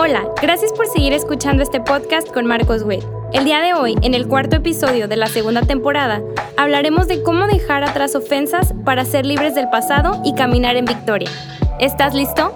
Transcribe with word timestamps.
Hola, 0.00 0.32
gracias 0.40 0.72
por 0.72 0.86
seguir 0.86 1.12
escuchando 1.12 1.60
este 1.60 1.80
podcast 1.80 2.28
con 2.32 2.46
Marcos 2.46 2.84
Witt. 2.84 3.02
El 3.32 3.44
día 3.44 3.58
de 3.58 3.74
hoy, 3.74 3.96
en 4.02 4.14
el 4.14 4.28
cuarto 4.28 4.54
episodio 4.54 5.08
de 5.08 5.16
la 5.16 5.26
segunda 5.26 5.62
temporada, 5.62 6.22
hablaremos 6.56 7.08
de 7.08 7.24
cómo 7.24 7.48
dejar 7.48 7.82
atrás 7.82 8.14
ofensas 8.14 8.74
para 8.84 9.04
ser 9.04 9.26
libres 9.26 9.56
del 9.56 9.68
pasado 9.70 10.22
y 10.24 10.36
caminar 10.36 10.76
en 10.76 10.84
victoria. 10.84 11.28
¿Estás 11.80 12.14
listo? 12.14 12.54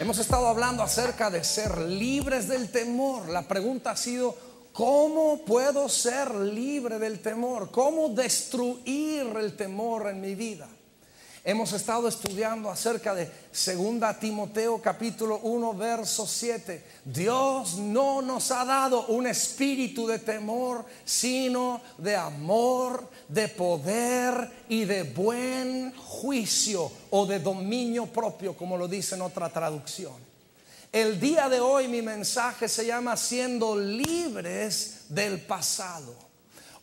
Hemos 0.00 0.18
estado 0.18 0.48
hablando 0.48 0.82
acerca 0.82 1.30
de 1.30 1.44
ser 1.44 1.78
libres 1.78 2.48
del 2.48 2.68
temor. 2.72 3.28
La 3.28 3.42
pregunta 3.42 3.92
ha 3.92 3.96
sido, 3.96 4.34
¿cómo 4.72 5.44
puedo 5.46 5.88
ser 5.88 6.34
libre 6.34 6.98
del 6.98 7.20
temor? 7.20 7.70
¿Cómo 7.70 8.08
destruir 8.08 9.36
el 9.38 9.54
temor 9.54 10.08
en 10.08 10.20
mi 10.20 10.34
vida? 10.34 10.66
Hemos 11.48 11.72
estado 11.74 12.08
estudiando 12.08 12.68
acerca 12.68 13.14
de 13.14 13.26
2 13.26 14.18
Timoteo 14.18 14.82
capítulo 14.82 15.38
1 15.44 15.74
verso 15.74 16.26
7. 16.26 16.82
Dios 17.04 17.76
no 17.76 18.20
nos 18.20 18.50
ha 18.50 18.64
dado 18.64 19.06
un 19.06 19.28
espíritu 19.28 20.08
de 20.08 20.18
temor, 20.18 20.84
sino 21.04 21.80
de 21.98 22.16
amor, 22.16 23.08
de 23.28 23.46
poder 23.46 24.64
y 24.68 24.86
de 24.86 25.04
buen 25.04 25.94
juicio 25.94 26.90
o 27.10 27.26
de 27.26 27.38
dominio 27.38 28.06
propio, 28.06 28.56
como 28.56 28.76
lo 28.76 28.88
dice 28.88 29.14
en 29.14 29.22
otra 29.22 29.48
traducción. 29.48 30.14
El 30.90 31.20
día 31.20 31.48
de 31.48 31.60
hoy 31.60 31.86
mi 31.86 32.02
mensaje 32.02 32.68
se 32.68 32.86
llama 32.86 33.16
siendo 33.16 33.76
libres 33.76 35.04
del 35.10 35.40
pasado. 35.42 36.25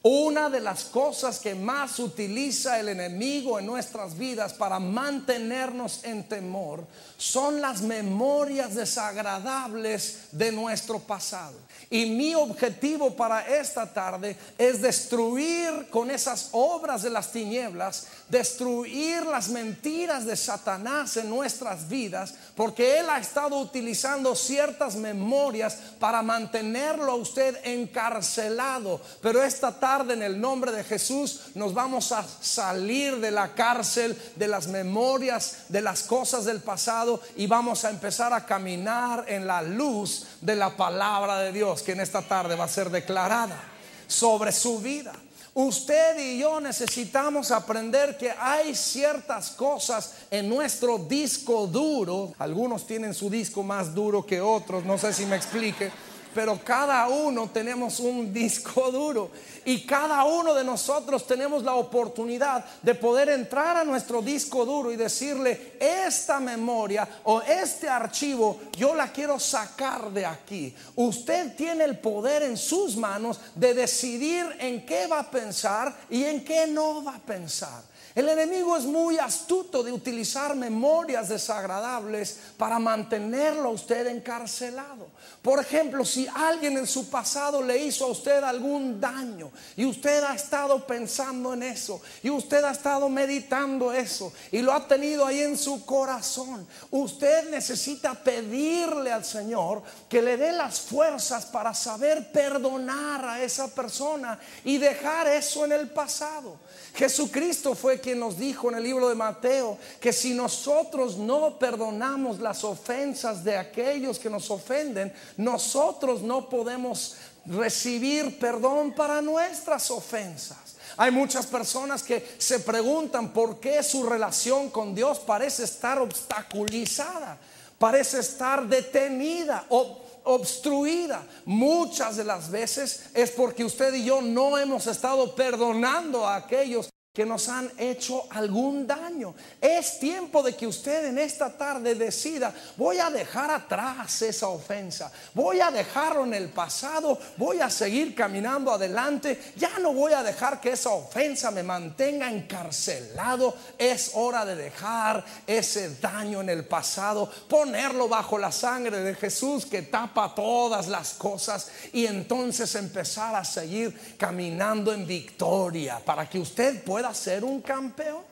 Una 0.05 0.49
de 0.49 0.59
las 0.59 0.83
cosas 0.83 1.39
que 1.39 1.55
más 1.55 1.97
utiliza 1.97 2.77
el 2.77 2.89
enemigo 2.89 3.57
en 3.57 3.65
nuestras 3.65 4.17
vidas 4.17 4.51
para 4.51 4.77
mantenernos 4.77 6.03
en 6.03 6.27
temor 6.27 6.85
son 7.15 7.61
las 7.61 7.81
memorias 7.81 8.75
desagradables 8.75 10.23
de 10.33 10.51
nuestro 10.51 10.99
pasado. 10.99 11.53
Y 11.89 12.07
mi 12.07 12.35
objetivo 12.35 13.15
para 13.15 13.47
esta 13.47 13.93
tarde 13.93 14.35
es 14.57 14.81
destruir 14.81 15.87
con 15.89 16.11
esas 16.11 16.49
obras 16.51 17.03
de 17.03 17.09
las 17.09 17.31
tinieblas, 17.31 18.07
destruir 18.27 19.25
las 19.25 19.47
mentiras 19.47 20.25
de 20.25 20.35
Satanás 20.35 21.15
en 21.15 21.29
nuestras 21.29 21.87
vidas, 21.87 22.33
porque 22.57 22.99
él 22.99 23.09
ha 23.09 23.19
estado 23.19 23.57
utilizando 23.57 24.35
ciertas 24.35 24.97
memorias 24.97 25.77
para 25.97 26.21
mantenerlo 26.21 27.13
a 27.13 27.15
usted 27.15 27.57
encarcelado. 27.63 28.99
Pero 29.21 29.41
esta 29.41 29.71
tarde 29.71 29.92
en 30.01 30.23
el 30.23 30.41
nombre 30.41 30.71
de 30.71 30.83
Jesús 30.83 31.41
nos 31.53 31.73
vamos 31.75 32.11
a 32.11 32.25
salir 32.41 33.19
de 33.19 33.29
la 33.29 33.53
cárcel, 33.53 34.17
de 34.35 34.47
las 34.47 34.67
memorias, 34.67 35.65
de 35.69 35.81
las 35.81 36.01
cosas 36.01 36.45
del 36.45 36.61
pasado 36.61 37.21
y 37.35 37.45
vamos 37.45 37.85
a 37.85 37.91
empezar 37.91 38.33
a 38.33 38.45
caminar 38.45 39.25
en 39.27 39.45
la 39.45 39.61
luz 39.61 40.25
de 40.41 40.55
la 40.55 40.75
palabra 40.75 41.37
de 41.39 41.51
Dios 41.51 41.83
que 41.83 41.91
en 41.91 41.99
esta 41.99 42.23
tarde 42.23 42.55
va 42.55 42.63
a 42.63 42.69
ser 42.69 42.89
declarada 42.89 43.63
sobre 44.07 44.51
su 44.51 44.79
vida. 44.79 45.13
Usted 45.53 46.17
y 46.17 46.39
yo 46.39 46.59
necesitamos 46.59 47.51
aprender 47.51 48.17
que 48.17 48.31
hay 48.31 48.73
ciertas 48.73 49.51
cosas 49.51 50.13
en 50.31 50.49
nuestro 50.49 50.97
disco 50.97 51.67
duro. 51.67 52.33
Algunos 52.39 52.87
tienen 52.87 53.13
su 53.13 53.29
disco 53.29 53.61
más 53.61 53.93
duro 53.93 54.25
que 54.25 54.41
otros, 54.41 54.83
no 54.85 54.97
sé 54.97 55.13
si 55.13 55.27
me 55.27 55.35
explique 55.35 55.91
pero 56.33 56.59
cada 56.63 57.07
uno 57.07 57.49
tenemos 57.49 57.99
un 57.99 58.33
disco 58.33 58.91
duro 58.91 59.31
y 59.65 59.85
cada 59.85 60.23
uno 60.25 60.53
de 60.53 60.63
nosotros 60.63 61.25
tenemos 61.25 61.63
la 61.63 61.75
oportunidad 61.75 62.65
de 62.81 62.95
poder 62.95 63.29
entrar 63.29 63.77
a 63.77 63.83
nuestro 63.83 64.21
disco 64.21 64.65
duro 64.65 64.91
y 64.91 64.95
decirle, 64.95 65.73
esta 65.79 66.39
memoria 66.39 67.07
o 67.23 67.41
este 67.41 67.87
archivo 67.87 68.59
yo 68.77 68.93
la 68.95 69.11
quiero 69.11 69.39
sacar 69.39 70.11
de 70.11 70.25
aquí. 70.25 70.75
Usted 70.95 71.55
tiene 71.55 71.85
el 71.85 71.99
poder 71.99 72.43
en 72.43 72.57
sus 72.57 72.97
manos 72.97 73.39
de 73.55 73.73
decidir 73.73 74.45
en 74.59 74.85
qué 74.85 75.07
va 75.07 75.19
a 75.19 75.31
pensar 75.31 75.95
y 76.09 76.23
en 76.23 76.43
qué 76.43 76.67
no 76.67 77.03
va 77.03 77.15
a 77.15 77.19
pensar. 77.19 77.92
El 78.15 78.29
enemigo 78.29 78.77
es 78.77 78.83
muy 78.83 79.17
astuto 79.17 79.81
de 79.81 79.91
utilizar 79.91 80.55
memorias 80.55 81.29
desagradables 81.29 82.37
para 82.57 82.77
mantenerlo 82.77 83.69
a 83.69 83.71
usted 83.71 84.05
encarcelado. 84.05 85.07
Por 85.41 85.59
ejemplo, 85.59 86.05
si 86.05 86.27
alguien 86.27 86.77
en 86.77 86.85
su 86.85 87.09
pasado 87.09 87.63
le 87.63 87.83
hizo 87.83 88.05
a 88.05 88.09
usted 88.11 88.43
algún 88.43 89.01
daño 89.01 89.51
y 89.75 89.85
usted 89.85 90.23
ha 90.23 90.35
estado 90.35 90.85
pensando 90.85 91.55
en 91.55 91.63
eso 91.63 92.01
y 92.21 92.29
usted 92.29 92.63
ha 92.63 92.71
estado 92.71 93.09
meditando 93.09 93.91
eso 93.91 94.31
y 94.51 94.61
lo 94.61 94.73
ha 94.73 94.87
tenido 94.87 95.25
ahí 95.25 95.41
en 95.41 95.57
su 95.57 95.83
corazón, 95.83 96.67
usted 96.91 97.49
necesita 97.49 98.13
pedirle 98.13 99.11
al 99.11 99.25
Señor 99.25 99.81
que 100.07 100.21
le 100.21 100.37
dé 100.37 100.51
las 100.51 100.81
fuerzas 100.81 101.47
para 101.47 101.73
saber 101.73 102.31
perdonar 102.31 103.25
a 103.25 103.43
esa 103.43 103.73
persona 103.73 104.39
y 104.63 104.77
dejar 104.77 105.27
eso 105.29 105.65
en 105.65 105.71
el 105.71 105.89
pasado. 105.89 106.57
Jesucristo 106.93 107.73
fue 107.73 107.99
quien 108.03 108.19
nos 108.19 108.37
dijo 108.37 108.69
en 108.69 108.75
el 108.75 108.83
libro 108.83 109.07
de 109.07 109.15
Mateo 109.15 109.77
que 110.01 110.11
si 110.11 110.33
nosotros 110.33 111.17
no 111.17 111.57
perdonamos 111.57 112.39
las 112.39 112.65
ofensas 112.65 113.45
de 113.45 113.55
aquellos 113.55 114.19
que 114.19 114.29
nos 114.29 114.51
ofenden, 114.51 115.13
nosotros 115.37 116.21
no 116.21 116.49
podemos 116.49 117.15
recibir 117.45 118.37
perdón 118.37 118.91
para 118.91 119.21
nuestras 119.21 119.89
ofensas. 119.89 120.75
Hay 120.97 121.11
muchas 121.11 121.47
personas 121.47 122.03
que 122.03 122.35
se 122.37 122.59
preguntan 122.59 123.31
por 123.31 123.61
qué 123.61 123.81
su 123.81 124.03
relación 124.03 124.69
con 124.69 124.93
Dios 124.93 125.19
parece 125.19 125.63
estar 125.63 125.97
obstaculizada, 125.97 127.37
parece 127.79 128.19
estar 128.19 128.67
detenida 128.67 129.65
o 129.69 130.01
obstruida. 130.25 131.25
Muchas 131.45 132.17
de 132.17 132.25
las 132.25 132.51
veces 132.51 133.05
es 133.13 133.31
porque 133.31 133.63
usted 133.63 133.93
y 133.93 134.03
yo 134.03 134.21
no 134.21 134.57
hemos 134.57 134.87
estado 134.87 135.33
perdonando 135.35 136.27
a 136.27 136.35
aquellos 136.35 136.92
que 137.13 137.27
nos 137.27 137.47
han 137.47 137.71
hecho 137.77 138.25
algún 138.31 138.87
daño. 138.87 139.35
Es 139.61 139.99
tiempo 139.99 140.41
de 140.41 140.55
que 140.55 140.65
usted 140.65 141.05
en 141.05 141.19
esta 141.19 141.55
tarde 141.55 141.93
decida, 141.93 142.51
voy 142.75 142.97
a 142.97 143.11
dejar 143.11 143.51
atrás 143.51 144.23
esa 144.23 144.47
ofensa, 144.47 145.11
voy 145.35 145.61
a 145.61 145.69
dejarlo 145.69 146.23
en 146.23 146.33
el 146.33 146.49
pasado, 146.49 147.19
voy 147.37 147.61
a 147.61 147.69
seguir 147.69 148.15
caminando 148.15 148.71
adelante, 148.71 149.53
ya 149.55 149.77
no 149.77 149.93
voy 149.93 150.13
a 150.13 150.23
dejar 150.23 150.59
que 150.59 150.71
esa 150.71 150.89
ofensa 150.89 151.51
me 151.51 151.61
mantenga 151.61 152.31
encarcelado. 152.31 153.55
Es 153.77 154.13
hora 154.15 154.43
de 154.43 154.55
dejar 154.55 155.23
ese 155.45 155.97
daño 155.97 156.41
en 156.41 156.49
el 156.49 156.65
pasado, 156.65 157.29
ponerlo 157.47 158.07
bajo 158.07 158.39
la 158.39 158.51
sangre 158.51 159.01
de 159.01 159.13
Jesús 159.13 159.67
que 159.67 159.83
tapa 159.83 160.33
todas 160.33 160.87
las 160.87 161.13
cosas 161.13 161.69
y 161.91 162.07
entonces 162.07 162.73
empezar 162.73 163.35
a 163.35 163.45
seguir 163.45 164.15
caminando 164.17 164.91
en 164.91 165.05
victoria 165.05 166.01
para 166.03 166.27
que 166.27 166.39
usted 166.39 166.83
pueda 166.83 167.02
ser 167.11 167.43
un 167.43 167.61
campeón. 167.61 168.23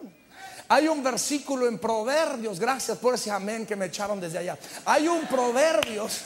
Hay 0.67 0.87
un 0.87 1.03
versículo 1.03 1.67
en 1.67 1.79
Proverbios, 1.79 2.59
gracias 2.59 2.97
por 2.99 3.15
ese 3.15 3.31
amén 3.31 3.65
que 3.65 3.75
me 3.75 3.87
echaron 3.87 4.21
desde 4.21 4.37
allá. 4.37 4.57
Hay 4.85 5.07
un 5.07 5.25
Proverbios 5.25 6.21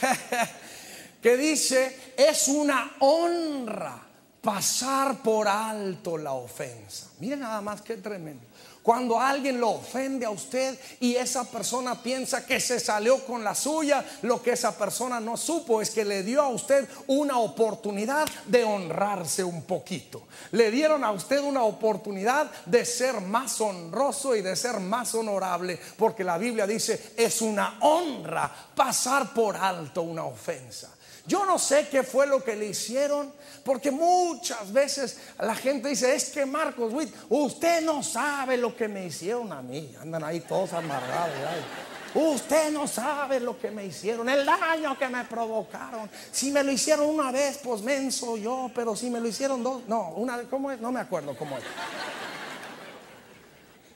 que 1.22 1.36
dice, 1.36 2.14
es 2.16 2.48
una 2.48 2.96
honra 3.00 4.00
pasar 4.44 5.22
por 5.22 5.48
alto 5.48 6.18
la 6.18 6.34
ofensa. 6.34 7.08
Miren 7.18 7.40
nada 7.40 7.60
más 7.62 7.80
que 7.80 7.96
tremendo. 7.96 8.46
Cuando 8.84 9.18
alguien 9.18 9.58
lo 9.58 9.70
ofende 9.70 10.26
a 10.26 10.30
usted 10.30 10.78
y 11.00 11.16
esa 11.16 11.44
persona 11.44 12.02
piensa 12.02 12.44
que 12.44 12.60
se 12.60 12.78
salió 12.78 13.24
con 13.24 13.42
la 13.42 13.54
suya, 13.54 14.04
lo 14.20 14.42
que 14.42 14.52
esa 14.52 14.76
persona 14.76 15.18
no 15.20 15.38
supo 15.38 15.80
es 15.80 15.88
que 15.88 16.04
le 16.04 16.22
dio 16.22 16.42
a 16.42 16.50
usted 16.50 16.86
una 17.06 17.38
oportunidad 17.38 18.28
de 18.44 18.62
honrarse 18.62 19.42
un 19.42 19.62
poquito. 19.62 20.24
Le 20.50 20.70
dieron 20.70 21.02
a 21.02 21.12
usted 21.12 21.40
una 21.40 21.62
oportunidad 21.62 22.50
de 22.66 22.84
ser 22.84 23.22
más 23.22 23.58
honroso 23.62 24.36
y 24.36 24.42
de 24.42 24.54
ser 24.54 24.80
más 24.80 25.14
honorable, 25.14 25.80
porque 25.96 26.22
la 26.22 26.36
Biblia 26.36 26.66
dice, 26.66 27.14
es 27.16 27.40
una 27.40 27.78
honra 27.80 28.52
pasar 28.74 29.32
por 29.32 29.56
alto 29.56 30.02
una 30.02 30.26
ofensa. 30.26 30.90
Yo 31.26 31.46
no 31.46 31.58
sé 31.58 31.88
qué 31.88 32.02
fue 32.02 32.26
lo 32.26 32.44
que 32.44 32.54
le 32.54 32.66
hicieron, 32.66 33.32
porque 33.64 33.90
muchas 33.90 34.70
veces 34.72 35.18
la 35.38 35.54
gente 35.54 35.88
dice, 35.88 36.14
es 36.14 36.30
que 36.30 36.44
Marcos 36.44 36.92
Witt, 36.92 37.14
usted 37.30 37.80
no 37.82 38.02
sabe 38.02 38.58
lo 38.58 38.76
que 38.76 38.88
me 38.88 39.06
hicieron 39.06 39.50
a 39.50 39.62
mí. 39.62 39.94
Andan 40.00 40.22
ahí 40.22 40.40
todos 40.40 40.74
amargados. 40.74 41.32
Usted 42.14 42.70
no 42.70 42.86
sabe 42.86 43.40
lo 43.40 43.58
que 43.58 43.70
me 43.70 43.86
hicieron, 43.86 44.28
el 44.28 44.44
daño 44.44 44.96
que 44.98 45.08
me 45.08 45.24
provocaron. 45.24 46.08
Si 46.30 46.50
me 46.50 46.62
lo 46.62 46.70
hicieron 46.70 47.08
una 47.08 47.32
vez, 47.32 47.58
pues 47.58 47.80
menso 47.80 48.36
yo, 48.36 48.70
pero 48.74 48.94
si 48.94 49.08
me 49.10 49.18
lo 49.18 49.26
hicieron 49.26 49.62
dos, 49.62 49.82
no, 49.88 50.10
una 50.10 50.36
vez, 50.36 50.46
¿cómo 50.48 50.70
es? 50.70 50.80
No 50.80 50.92
me 50.92 51.00
acuerdo 51.00 51.36
cómo 51.36 51.56
es. 51.58 51.64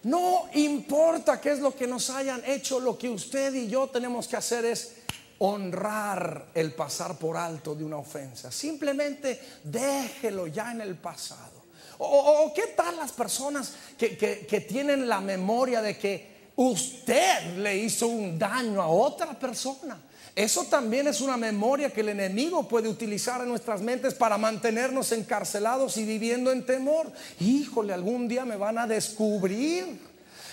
No 0.03 0.49
importa 0.55 1.41
qué 1.41 1.53
es 1.53 1.61
lo 1.61 1.77
que 1.77 1.87
nos 1.87 2.09
hayan 2.11 2.43
hecho, 2.47 2.81
lo 2.81 2.97
que 2.97 3.09
usted 3.09 3.53
y 3.53 3.69
yo 3.69 3.89
tenemos 3.89 4.27
que 4.27 4.37
hacer 4.37 4.65
es 4.65 4.98
honrar 5.39 6.49
el 6.55 6.73
pasar 6.75 7.17
por 7.17 7.37
alto 7.37 7.75
de 7.75 7.85
una 7.85 7.99
ofensa. 7.99 8.51
Simplemente 8.51 9.41
déjelo 9.65 10.47
ya 10.47 10.73
en 10.73 10.81
el 10.81 10.97
pasado. 10.97 11.59
O, 11.99 12.53
qué 12.55 12.75
tal 12.77 12.97
las 12.97 13.13
personas 13.13 13.73
que, 13.97 14.17
que 14.17 14.61
tienen 14.61 15.09
la 15.09 15.21
memoria 15.21 15.83
de 15.83 15.99
que 15.99 16.39
usted 16.57 17.57
le 17.57 17.77
hizo 17.77 18.07
un 18.07 18.39
daño 18.39 18.81
a 18.83 18.89
otra 18.89 19.39
persona. 19.39 20.01
Eso 20.35 20.65
también 20.65 21.09
es 21.09 21.21
una 21.21 21.37
memoria 21.37 21.91
que 21.91 22.01
el 22.03 22.11
enemigo 22.11 22.69
puede 22.69 22.89
utilizar 22.89 23.41
en 23.41 23.49
nuestras 23.49 23.81
mentes 23.81 24.15
para 24.15 24.39
mantenernos 24.39 25.11
encarcelados 25.11 25.97
y 25.97 26.05
viviendo 26.05 26.53
en 26.53 26.65
temor. 26.65 27.11
Híjole, 27.41 27.93
algún 27.93 28.29
día 28.29 28.45
me 28.45 28.55
van 28.55 28.79
a 28.79 28.87
descubrir. 28.87 30.08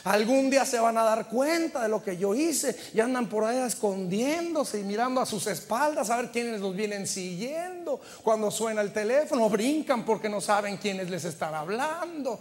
Algún 0.06 0.52
día 0.52 0.66
se 0.66 0.80
van 0.80 0.98
a 1.00 1.04
dar 1.04 1.28
cuenta 1.28 1.82
de 1.82 1.90
lo 1.90 2.04
que 2.04 2.16
yo 2.16 2.36
hice 2.36 2.76
y 2.94 3.00
andan 3.00 3.28
por 3.28 3.44
ahí 3.44 3.58
escondiéndose 3.58 4.80
y 4.80 4.84
mirando 4.84 5.20
a 5.20 5.26
sus 5.26 5.48
espaldas 5.48 6.12
a 6.12 6.18
ver 6.18 6.30
quiénes 6.30 6.62
los 6.62 6.76
vienen 6.76 7.08
siguiendo. 7.08 8.00
Cuando 8.22 8.52
suena 8.52 8.82
el 8.82 8.94
teléfono, 8.94 9.50
brincan 9.50 10.06
porque 10.06 10.30
no 10.30 10.42
saben 10.42 10.78
quiénes 10.78 11.10
les 11.10 11.26
están 11.26 11.56
hablando. 11.56 12.40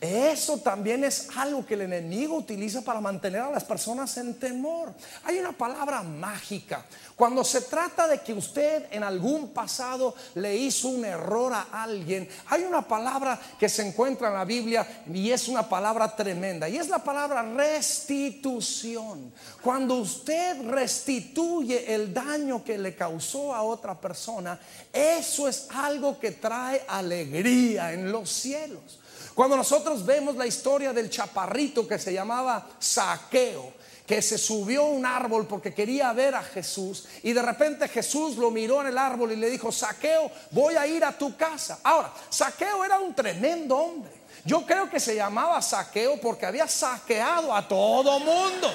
Eso 0.00 0.58
también 0.58 1.04
es 1.04 1.28
algo 1.36 1.64
que 1.64 1.72
el 1.72 1.82
enemigo 1.82 2.36
utiliza 2.36 2.82
para 2.82 3.00
mantener 3.00 3.40
a 3.40 3.50
las 3.50 3.64
personas 3.64 4.14
en 4.18 4.34
temor. 4.34 4.92
Hay 5.24 5.38
una 5.38 5.52
palabra 5.52 6.02
mágica. 6.02 6.84
Cuando 7.14 7.42
se 7.42 7.62
trata 7.62 8.06
de 8.06 8.18
que 8.20 8.34
usted 8.34 8.88
en 8.90 9.02
algún 9.02 9.48
pasado 9.54 10.14
le 10.34 10.54
hizo 10.54 10.88
un 10.88 11.02
error 11.06 11.54
a 11.54 11.82
alguien, 11.82 12.28
hay 12.48 12.64
una 12.64 12.86
palabra 12.86 13.40
que 13.58 13.70
se 13.70 13.86
encuentra 13.86 14.28
en 14.28 14.34
la 14.34 14.44
Biblia 14.44 15.04
y 15.10 15.30
es 15.30 15.48
una 15.48 15.66
palabra 15.66 16.14
tremenda. 16.14 16.68
Y 16.68 16.76
es 16.76 16.88
la 16.88 17.02
palabra 17.02 17.42
restitución. 17.42 19.32
Cuando 19.62 19.94
usted 19.94 20.60
restituye 20.68 21.94
el 21.94 22.12
daño 22.12 22.62
que 22.62 22.76
le 22.76 22.94
causó 22.94 23.54
a 23.54 23.62
otra 23.62 23.98
persona, 23.98 24.60
eso 24.92 25.48
es 25.48 25.68
algo 25.70 26.18
que 26.18 26.32
trae 26.32 26.84
alegría 26.86 27.94
en 27.94 28.12
los 28.12 28.28
cielos. 28.30 28.98
Cuando 29.36 29.54
nosotros 29.54 30.02
vemos 30.06 30.34
la 30.34 30.46
historia 30.46 30.94
del 30.94 31.10
chaparrito 31.10 31.86
que 31.86 31.98
se 31.98 32.10
llamaba 32.10 32.66
Saqueo, 32.78 33.70
que 34.06 34.22
se 34.22 34.38
subió 34.38 34.80
a 34.80 34.88
un 34.88 35.04
árbol 35.04 35.46
porque 35.46 35.74
quería 35.74 36.10
ver 36.14 36.34
a 36.34 36.42
Jesús 36.42 37.06
y 37.22 37.34
de 37.34 37.42
repente 37.42 37.86
Jesús 37.86 38.38
lo 38.38 38.50
miró 38.50 38.80
en 38.80 38.86
el 38.86 38.96
árbol 38.96 39.32
y 39.32 39.36
le 39.36 39.50
dijo, 39.50 39.70
Saqueo, 39.70 40.30
voy 40.52 40.76
a 40.76 40.86
ir 40.86 41.04
a 41.04 41.12
tu 41.12 41.36
casa. 41.36 41.80
Ahora, 41.82 42.14
Saqueo 42.30 42.82
era 42.82 42.98
un 42.98 43.14
tremendo 43.14 43.76
hombre. 43.76 44.10
Yo 44.42 44.64
creo 44.64 44.88
que 44.88 44.98
se 44.98 45.14
llamaba 45.14 45.60
Saqueo 45.60 46.18
porque 46.18 46.46
había 46.46 46.66
saqueado 46.66 47.54
a 47.54 47.68
todo 47.68 48.18
mundo. 48.18 48.72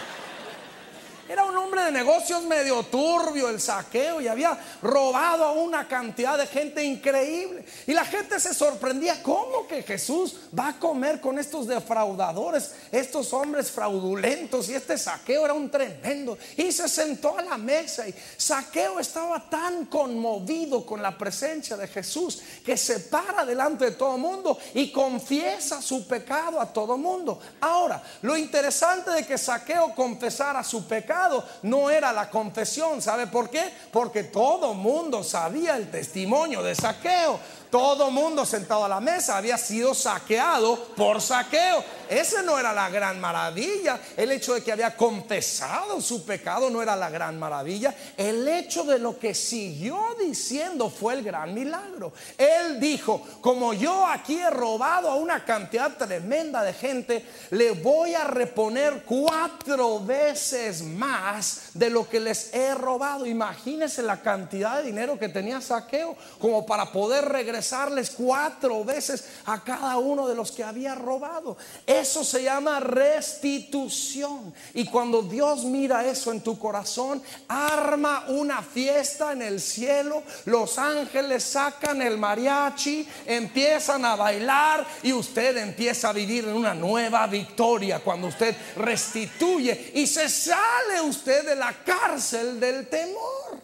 Era 1.31 1.45
un 1.45 1.55
hombre 1.55 1.85
de 1.85 1.91
negocios 1.93 2.43
medio 2.43 2.83
turbio, 2.83 3.47
el 3.47 3.61
saqueo, 3.61 4.19
y 4.19 4.27
había 4.27 4.59
robado 4.81 5.45
a 5.45 5.53
una 5.53 5.87
cantidad 5.87 6.37
de 6.37 6.45
gente 6.45 6.83
increíble. 6.83 7.63
Y 7.87 7.93
la 7.93 8.03
gente 8.03 8.37
se 8.37 8.53
sorprendía, 8.53 9.23
¿cómo 9.23 9.65
que 9.65 9.81
Jesús 9.81 10.35
va 10.53 10.67
a 10.67 10.77
comer 10.77 11.21
con 11.21 11.39
estos 11.39 11.67
defraudadores, 11.67 12.73
estos 12.91 13.31
hombres 13.31 13.71
fraudulentos? 13.71 14.67
Y 14.67 14.73
este 14.73 14.97
saqueo 14.97 15.45
era 15.45 15.53
un 15.53 15.71
tremendo. 15.71 16.37
Y 16.57 16.69
se 16.73 16.89
sentó 16.89 17.37
a 17.37 17.43
la 17.43 17.57
mesa 17.57 18.05
y 18.09 18.13
saqueo 18.35 18.99
estaba 18.99 19.49
tan 19.49 19.85
conmovido 19.85 20.85
con 20.85 21.01
la 21.01 21.17
presencia 21.17 21.77
de 21.77 21.87
Jesús 21.87 22.41
que 22.65 22.75
se 22.75 22.99
para 22.99 23.45
delante 23.45 23.85
de 23.85 23.91
todo 23.91 24.17
mundo 24.17 24.57
y 24.73 24.91
confiesa 24.91 25.81
su 25.81 26.05
pecado 26.05 26.59
a 26.59 26.73
todo 26.73 26.97
mundo. 26.97 27.39
Ahora, 27.61 28.03
lo 28.21 28.35
interesante 28.35 29.11
de 29.11 29.25
que 29.25 29.37
saqueo 29.37 29.95
confesara 29.95 30.61
su 30.61 30.85
pecado 30.85 31.20
no 31.63 31.89
era 31.89 32.12
la 32.12 32.29
confesión. 32.29 33.01
¿Sabe 33.01 33.27
por 33.27 33.50
qué? 33.50 33.71
Porque 33.91 34.23
todo 34.23 34.73
mundo 34.73 35.23
sabía 35.23 35.75
el 35.77 35.89
testimonio 35.89 36.63
de 36.63 36.75
saqueo. 36.75 37.39
Todo 37.71 38.12
mundo 38.12 38.45
sentado 38.45 38.83
a 38.83 38.89
la 38.89 39.00
mesa 39.00 39.38
había 39.38 39.57
sido 39.57 39.94
saqueado 39.94 40.75
por 40.97 41.21
saqueo. 41.21 41.81
Ese 42.09 42.44
no 42.44 42.59
era 42.59 42.73
la 42.73 42.89
gran 42.89 43.21
maravilla. 43.21 43.97
El 44.18 44.33
hecho 44.33 44.53
de 44.53 44.62
que 44.62 44.73
había 44.73 44.97
confesado 44.97 46.01
su 46.01 46.25
pecado 46.25 46.69
no 46.69 46.81
era 46.81 46.97
la 46.97 47.09
gran 47.09 47.39
maravilla. 47.39 47.95
El 48.18 48.45
hecho 48.45 48.83
de 48.83 49.00
lo 49.00 49.18
que 49.18 49.33
siguió 49.33 49.97
diciendo 50.19 50.89
fue 50.89 51.13
el 51.13 51.23
gran 51.23 51.53
milagro. 51.53 52.12
Él 52.38 52.81
dijo, 52.81 53.25
como 53.39 53.74
yo 53.74 54.06
aquí 54.06 54.38
he 54.38 54.50
robado 54.50 55.09
a 55.09 55.15
una 55.15 55.45
cantidad 55.45 55.95
tremenda 55.95 56.63
de 56.63 56.74
gente, 56.74 57.25
le 57.51 57.71
voy 57.71 58.13
a 58.15 58.25
reponer 58.25 59.03
cuatro 59.06 60.01
veces 60.01 60.81
más 60.81 61.69
de 61.74 61.89
lo 61.89 62.09
que 62.09 62.19
les 62.19 62.53
he 62.53 62.75
robado. 62.75 63.25
Imagínense 63.25 64.01
la 64.01 64.21
cantidad 64.21 64.75
de 64.75 64.88
dinero 64.88 65.17
que 65.17 65.29
tenía 65.29 65.62
saqueo 65.62 66.17
como 66.38 66.65
para 66.65 66.91
poder 66.91 67.24
regresar 67.29 67.60
regresarles 67.61 68.09
cuatro 68.09 68.83
veces 68.83 69.23
a 69.45 69.63
cada 69.63 69.97
uno 69.97 70.27
de 70.27 70.33
los 70.33 70.51
que 70.51 70.63
había 70.63 70.95
robado. 70.95 71.57
Eso 71.85 72.23
se 72.23 72.43
llama 72.43 72.79
restitución. 72.79 74.51
Y 74.73 74.85
cuando 74.85 75.21
Dios 75.21 75.63
mira 75.65 76.03
eso 76.05 76.31
en 76.31 76.41
tu 76.41 76.57
corazón, 76.57 77.21
arma 77.47 78.25
una 78.29 78.63
fiesta 78.63 79.33
en 79.33 79.43
el 79.43 79.61
cielo, 79.61 80.23
los 80.45 80.79
ángeles 80.79 81.43
sacan 81.43 82.01
el 82.01 82.17
mariachi, 82.17 83.07
empiezan 83.27 84.05
a 84.05 84.15
bailar 84.15 84.85
y 85.03 85.13
usted 85.13 85.57
empieza 85.57 86.09
a 86.09 86.13
vivir 86.13 86.45
en 86.45 86.55
una 86.55 86.73
nueva 86.73 87.27
victoria 87.27 87.99
cuando 87.99 88.27
usted 88.27 88.55
restituye 88.75 89.91
y 89.93 90.07
se 90.07 90.27
sale 90.27 91.01
usted 91.03 91.45
de 91.45 91.55
la 91.55 91.73
cárcel 91.85 92.59
del 92.59 92.87
temor. 92.87 93.60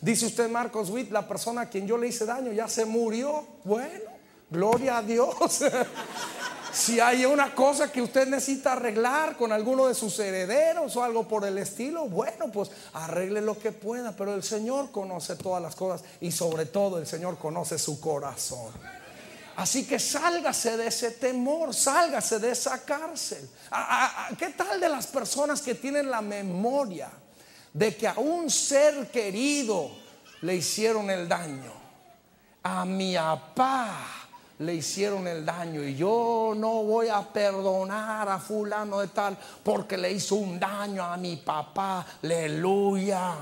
Dice 0.00 0.26
usted, 0.26 0.48
Marcos 0.48 0.88
Witt, 0.88 1.10
la 1.10 1.28
persona 1.28 1.62
a 1.62 1.68
quien 1.68 1.86
yo 1.86 1.98
le 1.98 2.08
hice 2.08 2.24
daño 2.24 2.52
ya 2.52 2.68
se 2.68 2.86
murió. 2.86 3.44
Bueno, 3.64 4.10
gloria 4.50 4.98
a 4.98 5.02
Dios. 5.02 5.34
si 6.72 7.00
hay 7.00 7.26
una 7.26 7.54
cosa 7.54 7.92
que 7.92 8.00
usted 8.00 8.26
necesita 8.26 8.72
arreglar 8.72 9.36
con 9.36 9.52
alguno 9.52 9.88
de 9.88 9.94
sus 9.94 10.18
herederos 10.18 10.96
o 10.96 11.04
algo 11.04 11.28
por 11.28 11.44
el 11.44 11.58
estilo, 11.58 12.06
bueno, 12.06 12.50
pues 12.50 12.70
arregle 12.94 13.42
lo 13.42 13.58
que 13.58 13.72
pueda. 13.72 14.16
Pero 14.16 14.34
el 14.34 14.42
Señor 14.42 14.90
conoce 14.90 15.36
todas 15.36 15.62
las 15.62 15.76
cosas 15.76 16.02
y 16.22 16.32
sobre 16.32 16.64
todo 16.64 16.98
el 16.98 17.06
Señor 17.06 17.36
conoce 17.36 17.78
su 17.78 18.00
corazón. 18.00 18.72
Así 19.56 19.84
que 19.84 19.98
sálgase 19.98 20.78
de 20.78 20.86
ese 20.86 21.10
temor, 21.10 21.74
sálgase 21.74 22.38
de 22.38 22.52
esa 22.52 22.82
cárcel. 22.82 23.46
¿Qué 24.38 24.48
tal 24.50 24.80
de 24.80 24.88
las 24.88 25.06
personas 25.08 25.60
que 25.60 25.74
tienen 25.74 26.10
la 26.10 26.22
memoria? 26.22 27.10
De 27.72 27.96
que 27.96 28.08
a 28.08 28.14
un 28.14 28.50
ser 28.50 29.10
querido 29.10 29.90
le 30.42 30.56
hicieron 30.56 31.10
el 31.10 31.28
daño. 31.28 31.72
A 32.62 32.84
mi 32.84 33.14
papá 33.14 33.96
le 34.58 34.74
hicieron 34.74 35.26
el 35.26 35.44
daño 35.46 35.82
y 35.82 35.96
yo 35.96 36.52
no 36.54 36.82
voy 36.82 37.08
a 37.08 37.22
perdonar 37.22 38.28
a 38.28 38.38
fulano 38.38 39.00
de 39.00 39.08
tal 39.08 39.36
porque 39.62 39.96
le 39.96 40.12
hizo 40.12 40.34
un 40.34 40.60
daño 40.60 41.02
a 41.02 41.16
mi 41.16 41.36
papá. 41.36 42.06
Aleluya. 42.22 43.36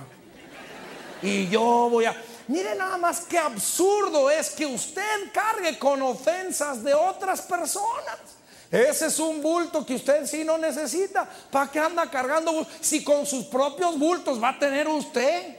Y 1.22 1.48
yo 1.48 1.88
voy 1.90 2.04
a... 2.04 2.16
Mire 2.46 2.74
nada 2.76 2.96
más 2.96 3.22
qué 3.22 3.38
absurdo 3.38 4.30
es 4.30 4.50
que 4.50 4.64
usted 4.64 5.32
cargue 5.32 5.78
con 5.78 6.00
ofensas 6.00 6.82
de 6.82 6.94
otras 6.94 7.42
personas. 7.42 8.37
Ese 8.70 9.06
es 9.06 9.18
un 9.18 9.40
bulto 9.40 9.84
que 9.84 9.94
usted 9.94 10.26
sí 10.26 10.44
no 10.44 10.58
necesita. 10.58 11.28
¿Para 11.50 11.70
qué 11.70 11.78
anda 11.78 12.10
cargando? 12.10 12.66
Si 12.80 13.02
con 13.02 13.24
sus 13.24 13.44
propios 13.46 13.98
bultos 13.98 14.42
va 14.42 14.50
a 14.50 14.58
tener 14.58 14.86
usted. 14.88 15.56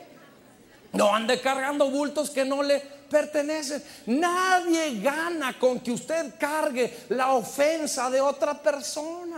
No 0.92 1.14
ande 1.14 1.40
cargando 1.42 1.90
bultos 1.90 2.30
que 2.30 2.46
no 2.46 2.62
le 2.62 2.80
pertenecen. 2.80 3.84
Nadie 4.08 5.00
gana 5.02 5.58
con 5.58 5.80
que 5.80 5.92
usted 5.92 6.34
cargue 6.40 7.06
la 7.10 7.34
ofensa 7.34 8.10
de 8.10 8.22
otra 8.22 8.62
persona. 8.62 9.29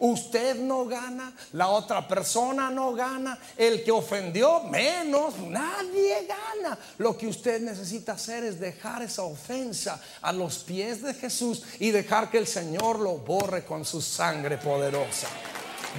Usted 0.00 0.56
no 0.56 0.84
gana, 0.84 1.32
la 1.52 1.68
otra 1.68 2.06
persona 2.06 2.70
no 2.70 2.92
gana, 2.94 3.36
el 3.56 3.82
que 3.82 3.90
ofendió 3.90 4.60
menos, 4.64 5.36
nadie 5.38 6.26
gana. 6.26 6.78
Lo 6.98 7.18
que 7.18 7.26
usted 7.26 7.60
necesita 7.60 8.12
hacer 8.12 8.44
es 8.44 8.60
dejar 8.60 9.02
esa 9.02 9.22
ofensa 9.22 10.00
a 10.22 10.32
los 10.32 10.58
pies 10.58 11.02
de 11.02 11.14
Jesús 11.14 11.64
y 11.80 11.90
dejar 11.90 12.30
que 12.30 12.38
el 12.38 12.46
Señor 12.46 13.00
lo 13.00 13.18
borre 13.18 13.64
con 13.64 13.84
su 13.84 14.00
sangre 14.00 14.58
poderosa. 14.58 15.28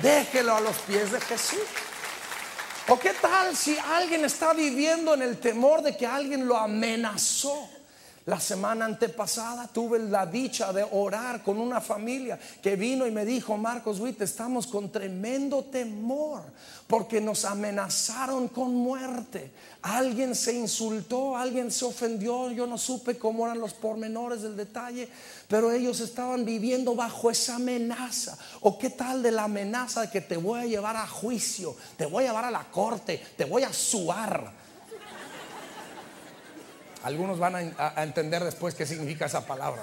Déjelo 0.01 0.55
a 0.55 0.61
los 0.61 0.77
pies 0.77 1.11
de 1.11 1.19
Jesús. 1.19 1.59
¿O 2.87 2.97
qué 2.97 3.13
tal 3.21 3.55
si 3.55 3.77
alguien 3.77 4.23
está 4.25 4.53
viviendo 4.53 5.13
en 5.13 5.21
el 5.21 5.39
temor 5.39 5.81
de 5.81 5.95
que 5.95 6.07
alguien 6.07 6.47
lo 6.47 6.57
amenazó? 6.57 7.69
La 8.29 8.39
semana 8.39 8.85
antepasada 8.85 9.65
tuve 9.65 9.97
la 9.97 10.27
dicha 10.27 10.71
de 10.71 10.85
orar 10.91 11.41
con 11.41 11.57
una 11.57 11.81
familia 11.81 12.39
que 12.61 12.75
vino 12.75 13.07
y 13.07 13.11
me 13.11 13.25
dijo, 13.25 13.57
Marcos 13.57 13.99
Witt, 13.99 14.21
estamos 14.21 14.67
con 14.67 14.91
tremendo 14.91 15.63
temor 15.63 16.43
porque 16.85 17.21
nos 17.21 17.43
amenazaron 17.43 18.47
con 18.49 18.75
muerte. 18.75 19.49
Alguien 19.81 20.35
se 20.35 20.53
insultó, 20.53 21.35
alguien 21.35 21.71
se 21.71 21.85
ofendió, 21.85 22.51
yo 22.51 22.67
no 22.67 22.77
supe 22.77 23.17
cómo 23.17 23.47
eran 23.47 23.59
los 23.59 23.73
pormenores 23.73 24.43
del 24.43 24.55
detalle, 24.55 25.09
pero 25.47 25.71
ellos 25.71 25.99
estaban 25.99 26.45
viviendo 26.45 26.93
bajo 26.93 27.31
esa 27.31 27.55
amenaza. 27.55 28.37
¿O 28.61 28.77
qué 28.77 28.91
tal 28.91 29.23
de 29.23 29.31
la 29.31 29.45
amenaza 29.45 30.01
de 30.01 30.11
que 30.11 30.21
te 30.21 30.37
voy 30.37 30.59
a 30.59 30.65
llevar 30.67 30.97
a 30.97 31.07
juicio, 31.07 31.75
te 31.97 32.05
voy 32.05 32.25
a 32.25 32.27
llevar 32.27 32.45
a 32.45 32.51
la 32.51 32.69
corte, 32.69 33.19
te 33.35 33.45
voy 33.45 33.63
a 33.63 33.73
suar? 33.73 34.58
Algunos 37.03 37.39
van 37.39 37.73
a, 37.77 38.03
entender 38.03 38.43
después 38.43 38.75
qué 38.75 38.85
significa 38.85 39.25
esa 39.25 39.45
palabra. 39.45 39.81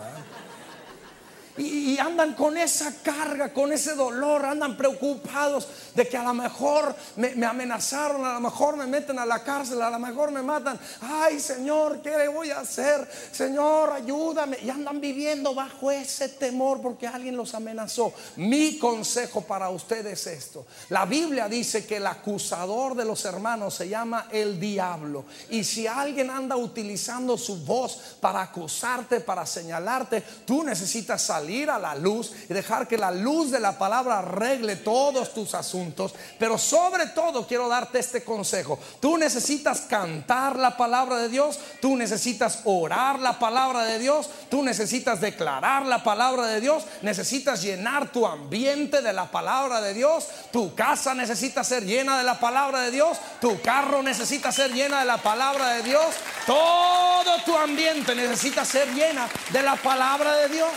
Y, 1.59 1.99
andan 1.99 2.35
con 2.35 2.59
esa 2.59 2.93
carga, 3.03 3.53
con 3.53 3.73
ese 3.73 3.95
dolor, 3.95 4.45
andan 4.45 4.77
preocupados 4.77 5.67
de 5.95 6.07
que 6.07 6.17
a 6.17 6.23
lo 6.23 6.35
mejor 6.35 6.95
me, 7.17 7.35
me, 7.35 7.47
amenazaron, 7.47 8.25
a 8.25 8.35
lo 8.35 8.41
mejor 8.41 8.77
me 8.77 8.87
meten 8.87 9.19
a 9.19 9.25
la 9.25 9.43
cárcel, 9.43 9.81
a 9.81 9.91
lo 9.91 9.99
mejor 9.99 10.31
me 10.31 10.43
matan. 10.43 10.79
Ay 11.01 11.41
Señor, 11.41 12.03
¿qué 12.03 12.11
le 12.11 12.29
voy 12.29 12.51
a 12.51 12.61
hacer? 12.61 13.09
Señor, 13.33 13.93
ayúdame. 13.93 14.59
Y 14.63 14.69
andan 14.69 15.01
viviendo 15.01 15.55
bajo 15.55 15.91
ese 15.91 16.29
temor 16.29 16.83
porque 16.83 17.07
alguien 17.07 17.37
los 17.37 17.55
amenazó. 17.55 18.13
Mi 18.37 18.79
consejo 18.79 19.41
para 19.41 19.71
ustedes 19.71 20.27
es 20.27 20.27
esto. 20.27 20.67
La 20.91 21.07
Biblia 21.07 21.49
dice 21.49 21.87
que 21.87 21.97
el 21.97 22.07
acusador 22.07 22.95
de 22.95 23.05
los 23.05 23.25
hermanos 23.25 23.75
se 23.75 23.89
llama 23.89 24.29
el 24.31 24.61
diablo. 24.61 25.25
Y 25.51 25.65
si 25.65 25.87
alguien 25.87 26.31
anda 26.31 26.57
utilizando 26.57 27.39
su 27.39 27.65
voz 27.65 28.17
para 28.21 28.43
acusarte, 28.43 29.21
para 29.21 29.47
señalarte, 29.47 30.23
tú 30.45 30.63
necesitas 30.63 31.23
salir 31.23 31.46
ir 31.51 31.71
a 31.71 31.79
la 31.79 31.95
luz 31.95 32.33
y 32.49 32.55
dejar 32.55 32.89
que 32.89 32.99
la 32.99 33.11
luz 33.11 33.51
de 33.51 33.61
la 33.61 33.79
palabra 33.79 34.19
arregle 34.19 34.77
todos 34.77 35.35
tus 35.35 35.55
asuntos. 35.55 36.15
Pero 36.39 36.59
sobre 36.59 37.07
todo 37.07 37.47
quiero 37.47 37.69
darte 37.69 37.99
este 37.99 38.23
consejo. 38.25 38.79
Tú 39.01 39.17
necesitas 39.17 39.83
cantar 39.83 40.57
la 40.57 40.77
palabra 40.77 41.19
de 41.19 41.29
Dios, 41.29 41.59
tú 41.81 41.97
necesitas 41.97 42.61
orar 42.65 43.19
la 43.21 43.39
palabra 43.39 43.85
de 43.85 43.99
Dios, 43.99 44.29
tú 44.51 44.63
necesitas 44.63 45.21
declarar 45.21 45.87
la 45.87 46.03
palabra 46.03 46.47
de 46.47 46.61
Dios, 46.61 46.85
necesitas 47.03 47.63
llenar 47.63 48.13
tu 48.13 48.27
ambiente 48.27 49.03
de 49.03 49.13
la 49.13 49.31
palabra 49.31 49.81
de 49.81 49.95
Dios, 49.95 50.27
tu 50.53 50.75
casa 50.75 51.15
necesita 51.15 51.65
ser 51.65 51.85
llena 51.85 52.19
de 52.19 52.25
la 52.25 52.39
palabra 52.39 52.83
de 52.83 52.91
Dios, 52.91 53.19
tu 53.41 53.61
carro 53.61 54.03
necesita 54.03 54.53
ser 54.53 54.73
llena 54.73 55.01
de 55.01 55.07
la 55.07 55.19
palabra 55.19 55.71
de 55.75 55.83
Dios, 55.83 56.15
todo 56.47 57.43
tu 57.45 57.57
ambiente 57.57 58.15
necesita 58.15 58.65
ser 58.65 58.93
llena 58.95 59.29
de 59.51 59.63
la 59.63 59.77
palabra 59.77 60.37
de 60.37 60.49
Dios. 60.49 60.71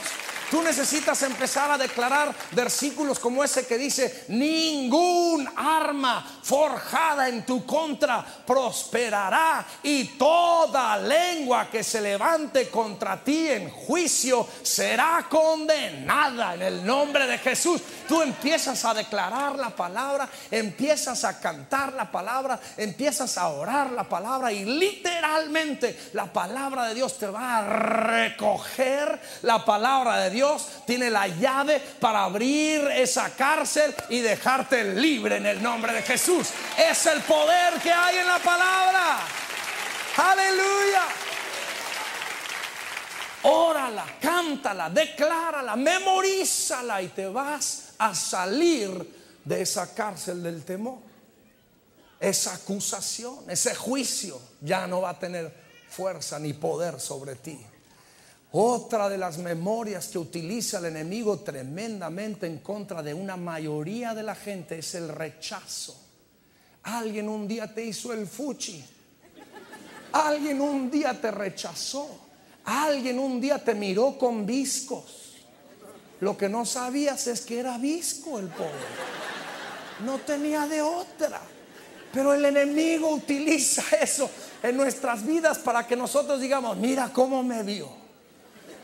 Tú 0.50 0.64
necesitas 0.64 1.22
empezar 1.22 1.70
a 1.70 1.78
declarar 1.78 2.34
versículos 2.52 3.20
como 3.20 3.44
ese 3.44 3.68
que 3.68 3.78
dice, 3.78 4.26
ningún 4.30 5.48
arma 5.56 6.26
forjada 6.42 7.30
en 7.30 7.46
tu 7.46 7.68
contra 7.68 8.26
prosperará 8.48 9.64
y 9.84 10.06
toda 10.18 10.98
lengua 10.98 11.70
que 11.70 11.84
se 11.84 12.02
levante 12.02 12.68
contra 12.70 13.24
ti 13.24 13.48
en 13.48 13.70
juicio 13.70 14.48
será 14.64 15.28
condenada 15.30 16.56
en 16.56 16.64
el 16.64 16.86
nombre 16.86 17.28
de 17.28 17.38
Jesús. 17.38 17.82
Tú 18.08 18.24
empiezas 18.24 18.84
a 18.86 18.96
declarar 18.96 19.56
la 19.56 19.70
palabra, 19.70 20.28
empiezas 20.50 21.26
a 21.26 21.40
cantar 21.40 21.94
la 21.94 22.12
palabra, 22.12 22.60
empiezas 22.76 23.38
a 23.38 23.50
orar 23.50 23.92
la 23.92 24.10
palabra 24.10 24.52
y 24.52 24.66
literalmente 24.66 26.10
la 26.14 26.26
palabra 26.34 26.88
de 26.88 26.96
Dios 26.96 27.20
te 27.20 27.28
va 27.28 27.58
a 27.58 27.68
recoger 27.68 29.22
la 29.44 29.64
palabra 29.64 30.18
de 30.18 30.30
Dios 30.32 30.39
Dios 30.40 30.68
tiene 30.86 31.10
la 31.10 31.28
llave 31.28 31.82
para 32.00 32.24
abrir 32.24 32.80
esa 32.96 33.30
cárcel 33.36 33.94
y 34.08 34.22
dejarte 34.22 34.86
libre 34.96 35.36
en 35.36 35.46
el 35.46 35.62
nombre 35.62 35.92
de 35.92 36.02
Jesús. 36.02 36.48
Es 36.78 37.06
el 37.08 37.20
poder 37.24 37.74
que 37.84 37.92
hay 37.92 38.20
en 38.20 38.26
la 38.26 38.40
palabra. 38.40 39.20
Aleluya. 40.16 41.04
Órala, 43.44 44.06
cántala, 44.22 44.90
declárala, 44.90 45.76
memorízala 45.76 47.02
y 47.02 47.10
te 47.10 47.28
vas 47.28 47.96
a 47.98 48.16
salir 48.16 49.42
de 49.44 49.62
esa 49.62 49.94
cárcel 49.94 50.42
del 50.42 50.64
temor. 50.64 51.00
Esa 52.18 52.54
acusación, 52.54 53.40
ese 53.50 53.76
juicio 53.76 54.40
ya 54.62 54.88
no 54.88 55.02
va 55.02 55.10
a 55.10 55.20
tener 55.20 55.54
fuerza 55.90 56.40
ni 56.40 56.54
poder 56.54 56.98
sobre 57.02 57.36
ti. 57.36 57.60
Otra 58.52 59.08
de 59.10 59.18
las 59.18 59.38
memorias 59.38 60.08
que 60.08 60.18
utiliza 60.18 60.80
el 60.80 60.86
enemigo 60.86 61.40
tremendamente 61.40 62.48
en 62.48 62.60
contra 62.60 63.04
de 63.04 63.14
una 63.14 63.38
mayoría 63.38 64.16
de 64.16 64.24
la 64.24 64.34
gente 64.34 64.80
es 64.80 64.96
el 64.96 65.08
rechazo. 65.10 65.96
Alguien 66.84 67.30
un 67.30 67.48
día 67.48 67.72
te 67.72 67.86
hizo 67.86 68.12
el 68.12 68.26
fuchi. 68.26 68.84
Alguien 70.14 70.62
un 70.62 70.90
día 70.90 71.20
te 71.22 71.30
rechazó. 71.30 72.10
Alguien 72.66 73.20
un 73.20 73.40
día 73.40 73.64
te 73.64 73.76
miró 73.76 74.18
con 74.18 74.48
viscos. 74.48 75.36
Lo 76.20 76.36
que 76.36 76.50
no 76.50 76.66
sabías 76.66 77.28
es 77.28 77.42
que 77.42 77.60
era 77.60 77.78
visco 77.78 78.40
el 78.40 78.48
pobre. 78.48 78.74
No 80.04 80.18
tenía 80.18 80.66
de 80.66 80.82
otra. 80.82 81.40
Pero 82.12 82.34
el 82.34 82.44
enemigo 82.44 83.10
utiliza 83.10 83.84
eso 84.02 84.28
en 84.64 84.76
nuestras 84.76 85.24
vidas 85.24 85.60
para 85.60 85.86
que 85.86 85.96
nosotros 85.96 86.42
digamos, 86.42 86.78
mira 86.78 87.12
cómo 87.14 87.44
me 87.44 87.62
vio 87.62 87.99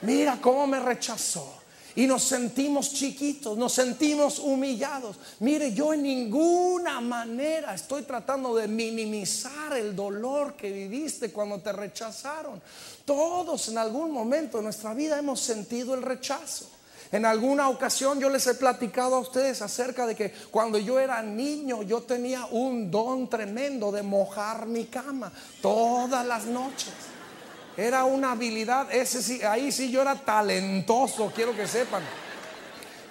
mira 0.05 0.39
cómo 0.41 0.67
me 0.67 0.79
rechazó. 0.79 1.65
Y 1.97 2.07
nos 2.07 2.23
sentimos 2.23 2.93
chiquitos, 2.93 3.57
nos 3.57 3.71
sentimos 3.71 4.39
humillados. 4.39 5.15
Mire, 5.39 5.73
yo 5.73 5.93
en 5.93 6.03
ninguna 6.03 6.99
manera 6.99 7.73
estoy 7.73 8.03
tratando 8.03 8.53
de 8.53 8.67
minimizar 8.67 9.71
el 9.77 9.95
dolor 9.95 10.55
que 10.55 10.71
viviste 10.71 11.31
cuando 11.31 11.59
te 11.59 11.71
rechazaron. 11.71 12.61
Todos 13.05 13.69
en 13.69 13.77
algún 13.77 14.11
momento 14.11 14.57
de 14.57 14.65
nuestra 14.65 14.93
vida 14.93 15.17
hemos 15.17 15.39
sentido 15.39 15.93
el 15.93 16.01
rechazo. 16.01 16.69
En 17.13 17.23
alguna 17.23 17.69
ocasión 17.69 18.19
yo 18.19 18.29
les 18.29 18.45
he 18.47 18.55
platicado 18.55 19.15
a 19.15 19.19
ustedes 19.19 19.61
acerca 19.61 20.05
de 20.05 20.15
que 20.15 20.33
cuando 20.51 20.77
yo 20.77 20.99
era 20.99 21.21
niño 21.21 21.81
yo 21.81 22.01
tenía 22.01 22.45
un 22.47 22.91
don 22.91 23.29
tremendo 23.29 23.89
de 23.93 24.03
mojar 24.03 24.65
mi 24.65 24.85
cama 24.85 25.31
todas 25.61 26.25
las 26.25 26.43
noches. 26.43 27.14
Era 27.77 28.05
una 28.05 28.31
habilidad, 28.31 28.93
ese 28.93 29.21
sí, 29.21 29.41
ahí 29.43 29.71
sí 29.71 29.91
yo 29.91 30.01
era 30.01 30.15
talentoso, 30.15 31.31
quiero 31.35 31.55
que 31.55 31.67
sepan. 31.67 32.03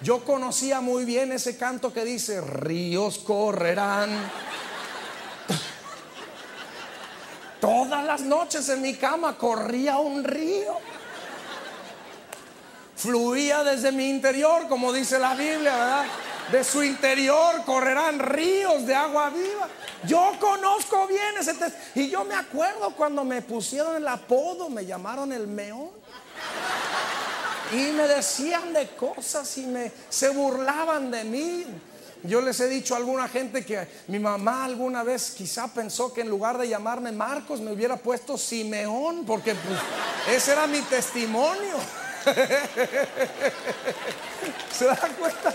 Yo 0.01 0.23
conocía 0.23 0.81
muy 0.81 1.05
bien 1.05 1.31
ese 1.31 1.57
canto 1.57 1.93
que 1.93 2.03
dice, 2.03 2.41
ríos 2.41 3.19
correrán. 3.19 4.09
Todas 7.61 8.03
las 8.03 8.21
noches 8.21 8.67
en 8.69 8.81
mi 8.81 8.95
cama 8.95 9.37
corría 9.37 9.97
un 9.97 10.23
río. 10.23 10.77
Fluía 12.95 13.63
desde 13.63 13.91
mi 13.91 14.09
interior, 14.09 14.67
como 14.67 14.91
dice 14.91 15.19
la 15.19 15.35
Biblia, 15.35 15.75
¿verdad? 15.75 16.05
De 16.51 16.63
su 16.63 16.83
interior 16.83 17.63
correrán 17.65 18.19
ríos 18.19 18.85
de 18.85 18.93
agua 18.93 19.29
viva. 19.29 19.67
Yo 20.05 20.33
conozco 20.39 21.07
bien 21.07 21.37
ese 21.39 21.55
texto. 21.55 21.77
Y 21.95 22.09
yo 22.09 22.23
me 22.23 22.35
acuerdo 22.35 22.91
cuando 22.91 23.23
me 23.23 23.41
pusieron 23.41 23.95
el 23.95 24.07
apodo, 24.07 24.69
me 24.69 24.85
llamaron 24.85 25.33
el 25.33 25.47
meón. 25.47 25.89
Y 27.71 27.91
me 27.93 28.07
decían 28.07 28.73
de 28.73 28.89
cosas 28.89 29.57
y 29.57 29.65
me 29.65 29.91
se 30.09 30.29
burlaban 30.29 31.09
de 31.09 31.23
mí. 31.23 31.65
Yo 32.23 32.41
les 32.41 32.59
he 32.59 32.67
dicho 32.67 32.95
a 32.95 32.97
alguna 32.97 33.27
gente 33.27 33.65
que 33.65 33.87
mi 34.07 34.19
mamá 34.19 34.65
alguna 34.65 35.03
vez 35.03 35.31
quizá 35.31 35.67
pensó 35.67 36.13
que 36.13 36.21
en 36.21 36.29
lugar 36.29 36.57
de 36.57 36.67
llamarme 36.67 37.11
Marcos 37.11 37.59
me 37.59 37.71
hubiera 37.71 37.97
puesto 37.97 38.37
Simeón, 38.37 39.25
porque 39.25 39.55
pues, 39.55 39.79
ese 40.35 40.53
era 40.53 40.67
mi 40.67 40.81
testimonio. 40.81 41.75
¿Se 44.71 44.85
dan 44.85 45.13
cuenta? 45.19 45.53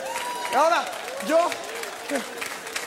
Ahora, 0.55 0.85
yo, 1.29 1.39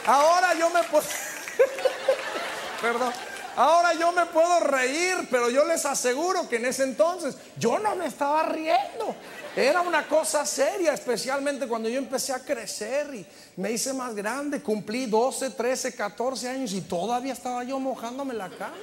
ahora 0.05 0.53
yo 0.55 0.69
me 0.69 0.83
puedo... 0.83 1.05
Perdón. 2.81 3.13
Ahora 3.55 3.93
yo 3.93 4.11
me 4.11 4.25
puedo 4.25 4.59
reír, 4.61 5.27
pero 5.29 5.49
yo 5.49 5.63
les 5.65 5.85
aseguro 5.85 6.49
que 6.49 6.55
en 6.55 6.65
ese 6.65 6.83
entonces 6.83 7.35
yo 7.57 7.77
no 7.77 7.95
me 7.95 8.07
estaba 8.07 8.43
riendo. 8.43 9.15
Era 9.55 9.81
una 9.81 10.07
cosa 10.07 10.43
seria, 10.45 10.93
especialmente 10.93 11.67
cuando 11.67 11.87
yo 11.87 11.99
empecé 11.99 12.33
a 12.33 12.43
crecer 12.43 13.13
y 13.13 13.25
me 13.55 13.71
hice 13.71 13.93
más 13.93 14.15
grande, 14.15 14.61
cumplí 14.61 15.05
12, 15.05 15.51
13, 15.51 15.93
14 15.93 16.49
años 16.49 16.73
y 16.73 16.81
todavía 16.81 17.33
estaba 17.33 17.63
yo 17.63 17.79
mojándome 17.79 18.33
la 18.33 18.49
cara. 18.49 18.73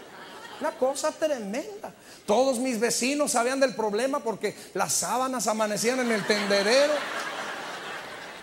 Una 0.60 0.70
cosa 0.72 1.10
tremenda. 1.10 1.92
Todos 2.25 2.58
mis 2.60 2.78
vecinos 2.78 3.32
sabían 3.32 3.58
del 3.58 3.75
problema 3.75 4.20
porque 4.20 4.54
las 4.75 4.92
sábanas 4.92 5.49
amanecían 5.49 5.99
en 5.99 6.12
el 6.12 6.25
tenderero 6.25 6.92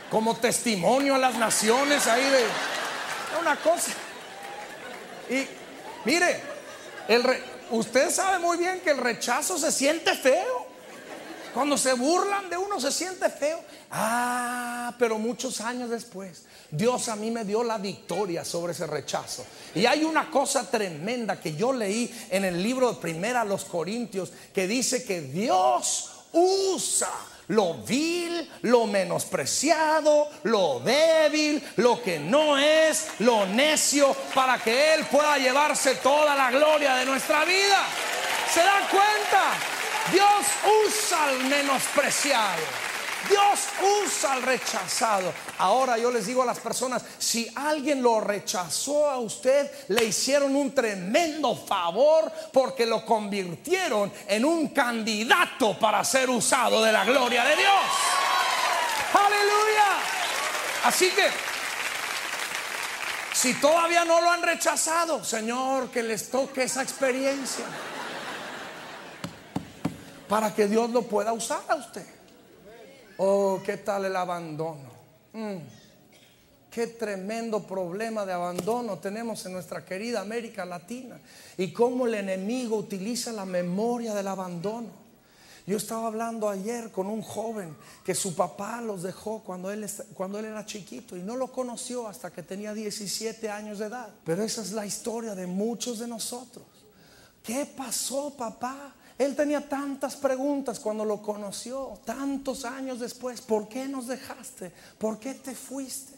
como 0.10 0.36
testimonio 0.36 1.16
a 1.16 1.18
las 1.18 1.36
naciones 1.36 2.08
ahí 2.08 2.24
de 2.24 2.46
una 3.40 3.56
cosa. 3.58 3.92
Y 5.30 5.46
mire, 6.06 6.42
el 7.08 7.24
usted 7.72 8.10
sabe 8.12 8.40
muy 8.40 8.58
bien 8.58 8.80
que 8.82 8.92
el 8.92 8.98
rechazo 8.98 9.58
se 9.58 9.72
siente 9.72 10.14
feo. 10.16 10.68
Cuando 11.54 11.78
se 11.78 11.94
burlan 11.94 12.50
de 12.50 12.58
uno 12.58 12.80
se 12.80 12.92
siente 12.92 13.30
feo. 13.30 13.60
Ah, 13.90 14.94
pero 15.00 15.18
muchos 15.18 15.60
años 15.62 15.90
después, 15.90 16.44
Dios 16.70 17.10
a 17.10 17.16
mí 17.16 17.32
me 17.32 17.46
dio 17.46 17.64
la 17.64 17.78
victoria 17.78 18.46
sobre 18.46 18.74
ese 18.74 18.86
rechazo. 18.86 19.44
Y 19.74 19.86
hay 19.86 20.04
una 20.04 20.30
cosa 20.30 20.70
tremenda 20.70 21.40
que 21.40 21.56
yo 21.56 21.74
leí 21.74 22.14
en 22.30 22.46
el 22.46 22.62
libro 22.62 22.94
de 22.94 23.02
Primera 23.02 23.42
a 23.42 23.46
los 23.46 23.66
Corintios 23.66 24.32
que 24.54 24.68
dice 24.68 25.04
que 25.04 25.22
Dios 25.22 26.12
usa 26.32 27.10
lo 27.50 27.76
vil, 27.76 28.50
lo 28.64 28.88
menospreciado, 28.88 30.30
lo 30.44 30.80
débil, 30.82 31.64
lo 31.78 32.02
que 32.02 32.20
no 32.20 32.58
es, 32.58 33.08
lo 33.20 33.46
necio, 33.46 34.14
para 34.34 34.58
que 34.58 34.94
Él 34.94 35.06
pueda 35.06 35.38
llevarse 35.38 35.96
toda 35.96 36.36
la 36.36 36.52
gloria 36.52 36.96
de 36.96 37.06
nuestra 37.06 37.46
vida. 37.46 37.86
¿Se 38.54 38.62
da 38.62 38.88
cuenta? 38.90 39.44
Dios 40.12 40.46
usa 40.88 41.24
al 41.26 41.44
menospreciado. 41.46 42.87
Dios 43.30 43.60
usa 44.06 44.34
al 44.34 44.42
rechazado. 44.42 45.34
Ahora 45.60 45.98
yo 45.98 46.12
les 46.12 46.26
digo 46.28 46.44
a 46.44 46.46
las 46.46 46.60
personas, 46.60 47.04
si 47.18 47.50
alguien 47.56 48.02
lo 48.02 48.20
rechazó 48.20 49.10
a 49.10 49.20
usted, 49.20 49.70
le 49.90 50.06
hicieron 50.06 50.56
un 50.56 50.74
tremendo 50.74 51.56
favor 51.56 52.32
porque 52.52 52.86
lo 52.86 53.06
convirtieron 53.06 54.12
en 54.28 54.46
un 54.46 54.70
candidato 54.70 55.78
para 55.80 56.04
ser 56.04 56.30
usado 56.30 56.84
de 56.84 56.92
la 56.92 57.06
gloria 57.06 57.44
de 57.44 57.56
Dios. 57.56 57.82
Aleluya. 59.14 59.88
Así 60.84 61.10
que, 61.10 61.30
si 63.34 63.54
todavía 63.56 64.06
no 64.06 64.22
lo 64.22 64.32
han 64.32 64.42
rechazado, 64.42 65.24
Señor, 65.24 65.90
que 65.90 66.04
les 66.04 66.30
toque 66.30 66.64
esa 66.64 66.82
experiencia 66.82 67.66
para 70.28 70.54
que 70.54 70.68
Dios 70.68 70.90
lo 70.90 71.04
pueda 71.04 71.34
usar 71.34 71.62
a 71.68 71.76
usted. 71.76 72.17
Oh, 73.18 73.60
¿qué 73.66 73.78
tal 73.78 74.06
el 74.06 74.16
abandono? 74.16 74.90
Mm. 75.34 75.58
Qué 76.70 76.88
tremendo 76.88 77.66
problema 77.66 78.26
de 78.26 78.34
abandono 78.34 79.00
tenemos 79.00 79.44
en 79.46 79.54
nuestra 79.54 79.84
querida 79.84 80.22
América 80.22 80.64
Latina. 80.66 81.20
Y 81.58 81.72
cómo 81.74 82.06
el 82.06 82.14
enemigo 82.14 82.78
utiliza 82.78 83.32
la 83.32 83.46
memoria 83.46 84.14
del 84.14 84.28
abandono. 84.28 85.08
Yo 85.66 85.76
estaba 85.76 86.08
hablando 86.08 86.48
ayer 86.48 86.92
con 86.92 87.08
un 87.08 87.22
joven 87.22 87.76
que 88.06 88.16
su 88.16 88.36
papá 88.36 88.80
los 88.80 89.04
dejó 89.04 89.44
cuando 89.44 89.72
él, 89.72 89.90
cuando 90.14 90.40
él 90.40 90.46
era 90.46 90.66
chiquito 90.66 91.18
y 91.18 91.22
no 91.22 91.36
lo 91.36 91.52
conoció 91.52 92.08
hasta 92.08 92.32
que 92.32 92.44
tenía 92.44 92.74
17 92.74 93.50
años 93.50 93.80
de 93.80 93.88
edad. 93.88 94.10
Pero 94.24 94.44
esa 94.44 94.62
es 94.62 94.72
la 94.72 94.86
historia 94.86 95.36
de 95.36 95.48
muchos 95.48 96.00
de 96.00 96.08
nosotros. 96.08 96.66
¿Qué 97.44 97.66
pasó, 97.66 98.30
papá? 98.38 98.94
Él 99.18 99.36
tenía 99.36 99.68
tantas 99.68 100.16
preguntas 100.16 100.80
cuando 100.80 101.04
lo 101.04 101.22
conoció, 101.22 102.00
tantos 102.06 102.66
años 102.66 103.00
después. 103.00 103.42
¿Por 103.42 103.68
qué 103.68 103.88
nos 103.88 104.08
dejaste? 104.08 104.72
¿Por 104.98 105.20
qué 105.20 105.34
te 105.34 105.56
fuiste? 105.56 106.18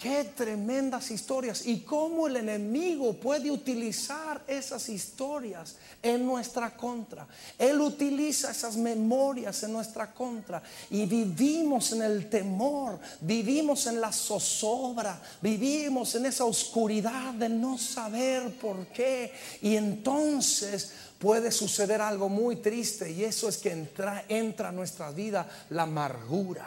Qué 0.00 0.24
tremendas 0.34 1.10
historias 1.10 1.66
y 1.66 1.80
cómo 1.80 2.26
el 2.26 2.36
enemigo 2.36 3.12
puede 3.12 3.50
utilizar 3.50 4.42
esas 4.46 4.88
historias 4.88 5.76
en 6.02 6.24
nuestra 6.24 6.74
contra. 6.74 7.28
Él 7.58 7.82
utiliza 7.82 8.50
esas 8.50 8.78
memorias 8.78 9.62
en 9.62 9.74
nuestra 9.74 10.10
contra 10.10 10.62
y 10.88 11.04
vivimos 11.04 11.92
en 11.92 12.00
el 12.00 12.30
temor, 12.30 12.98
vivimos 13.20 13.86
en 13.88 14.00
la 14.00 14.10
zozobra, 14.10 15.20
vivimos 15.42 16.14
en 16.14 16.24
esa 16.24 16.46
oscuridad 16.46 17.34
de 17.34 17.50
no 17.50 17.76
saber 17.76 18.54
por 18.54 18.86
qué. 18.86 19.30
Y 19.60 19.76
entonces 19.76 20.92
puede 21.20 21.52
suceder 21.52 22.00
algo 22.00 22.28
muy 22.30 22.56
triste 22.56 23.10
y 23.12 23.22
eso 23.24 23.48
es 23.48 23.58
que 23.58 23.70
entra, 23.70 24.24
entra 24.26 24.70
a 24.70 24.72
nuestra 24.72 25.10
vida 25.10 25.46
la 25.68 25.82
amargura, 25.82 26.66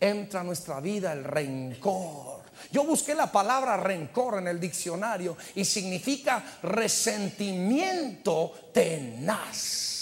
entra 0.00 0.40
a 0.40 0.44
nuestra 0.44 0.80
vida 0.80 1.12
el 1.12 1.22
rencor. 1.22 2.42
Yo 2.72 2.82
busqué 2.82 3.14
la 3.14 3.30
palabra 3.30 3.76
rencor 3.76 4.38
en 4.38 4.48
el 4.48 4.58
diccionario 4.58 5.36
y 5.54 5.64
significa 5.64 6.58
resentimiento 6.60 8.52
tenaz 8.74 9.97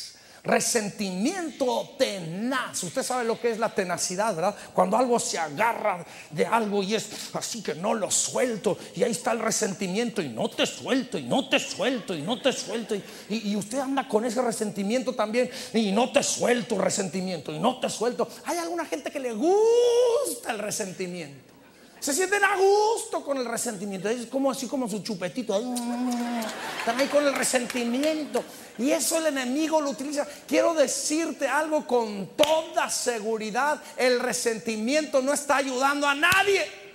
resentimiento 0.46 1.94
tenaz. 1.98 2.82
Usted 2.82 3.02
sabe 3.02 3.24
lo 3.24 3.40
que 3.40 3.50
es 3.50 3.58
la 3.58 3.74
tenacidad, 3.74 4.34
¿verdad? 4.34 4.56
Cuando 4.72 4.96
algo 4.96 5.18
se 5.18 5.38
agarra 5.38 6.04
de 6.30 6.46
algo 6.46 6.82
y 6.82 6.94
es 6.94 7.34
así 7.34 7.62
que 7.62 7.74
no 7.74 7.94
lo 7.94 8.10
suelto. 8.10 8.78
Y 8.94 9.02
ahí 9.02 9.10
está 9.10 9.32
el 9.32 9.40
resentimiento 9.40 10.22
y 10.22 10.28
no 10.28 10.48
te 10.48 10.66
suelto 10.66 11.18
y 11.18 11.24
no 11.24 11.48
te 11.48 11.58
suelto 11.58 12.14
y 12.14 12.22
no 12.22 12.40
te 12.40 12.52
suelto. 12.52 12.94
Y, 13.28 13.56
usted 13.56 13.78
anda 13.78 14.06
con 14.06 14.24
ese 14.24 14.42
resentimiento 14.42 15.14
también 15.14 15.50
y 15.72 15.92
no 15.92 16.12
te 16.12 16.22
suelto 16.22 16.78
resentimiento 16.78 17.52
y 17.52 17.58
no 17.58 17.80
te 17.80 17.90
suelto. 17.90 18.28
Hay 18.44 18.58
alguna 18.58 18.84
gente 18.84 19.10
que 19.10 19.20
le 19.20 19.32
gusta 19.32 20.52
el 20.52 20.58
resentimiento. 20.58 21.55
Se 22.06 22.14
sienten 22.14 22.44
a 22.44 22.56
gusto 22.56 23.24
con 23.24 23.36
el 23.36 23.44
resentimiento. 23.44 24.08
Es 24.08 24.26
como 24.26 24.52
así 24.52 24.68
como 24.68 24.88
su 24.88 25.00
chupetito. 25.00 25.56
Están 25.56 27.00
ahí 27.00 27.08
con 27.08 27.26
el 27.26 27.34
resentimiento. 27.34 28.44
Y 28.78 28.92
eso 28.92 29.18
el 29.18 29.26
enemigo 29.26 29.80
lo 29.80 29.90
utiliza. 29.90 30.24
Quiero 30.46 30.72
decirte 30.72 31.48
algo 31.48 31.84
con 31.84 32.28
toda 32.36 32.88
seguridad. 32.90 33.82
El 33.96 34.20
resentimiento 34.20 35.20
no 35.20 35.32
está 35.32 35.56
ayudando 35.56 36.06
a 36.06 36.14
nadie. 36.14 36.85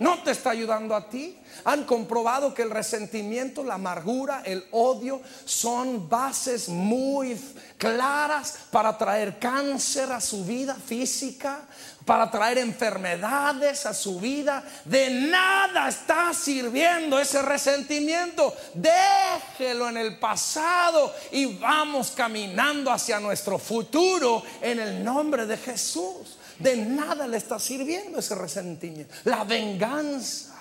No 0.00 0.22
te 0.22 0.30
está 0.30 0.50
ayudando 0.50 0.96
a 0.96 1.10
ti. 1.10 1.36
Han 1.64 1.84
comprobado 1.84 2.54
que 2.54 2.62
el 2.62 2.70
resentimiento, 2.70 3.62
la 3.62 3.74
amargura, 3.74 4.42
el 4.46 4.64
odio 4.70 5.20
son 5.44 6.08
bases 6.08 6.70
muy 6.70 7.38
claras 7.76 8.60
para 8.70 8.96
traer 8.96 9.38
cáncer 9.38 10.10
a 10.10 10.22
su 10.22 10.46
vida 10.46 10.74
física, 10.74 11.68
para 12.06 12.30
traer 12.30 12.56
enfermedades 12.56 13.84
a 13.84 13.92
su 13.92 14.18
vida. 14.18 14.64
De 14.86 15.10
nada 15.10 15.90
está 15.90 16.32
sirviendo 16.32 17.20
ese 17.20 17.42
resentimiento. 17.42 18.56
Déjelo 18.72 19.90
en 19.90 19.98
el 19.98 20.18
pasado 20.18 21.14
y 21.30 21.58
vamos 21.58 22.12
caminando 22.12 22.90
hacia 22.90 23.20
nuestro 23.20 23.58
futuro 23.58 24.42
en 24.62 24.78
el 24.80 25.04
nombre 25.04 25.44
de 25.44 25.58
Jesús. 25.58 26.38
De 26.60 26.76
nada 26.76 27.26
le 27.26 27.38
está 27.38 27.58
sirviendo 27.58 28.18
ese 28.18 28.34
resentimiento. 28.34 29.14
La 29.24 29.44
venganza. 29.44 30.54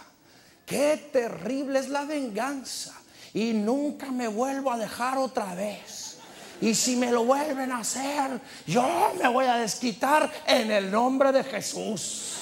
Qué 0.65 1.09
terrible 1.11 1.79
es 1.79 1.89
la 1.89 2.05
venganza. 2.05 2.93
Y 3.33 3.53
nunca 3.53 4.11
me 4.11 4.27
vuelvo 4.27 4.71
a 4.71 4.77
dejar 4.77 5.17
otra 5.17 5.53
vez. 5.53 6.17
Y 6.61 6.73
si 6.73 6.95
me 6.95 7.11
lo 7.11 7.25
vuelven 7.25 7.71
a 7.71 7.79
hacer, 7.79 8.39
yo 8.65 9.13
me 9.21 9.27
voy 9.29 9.45
a 9.45 9.57
desquitar 9.57 10.31
en 10.47 10.71
el 10.71 10.89
nombre 10.89 11.31
de 11.31 11.43
Jesús. 11.43 12.35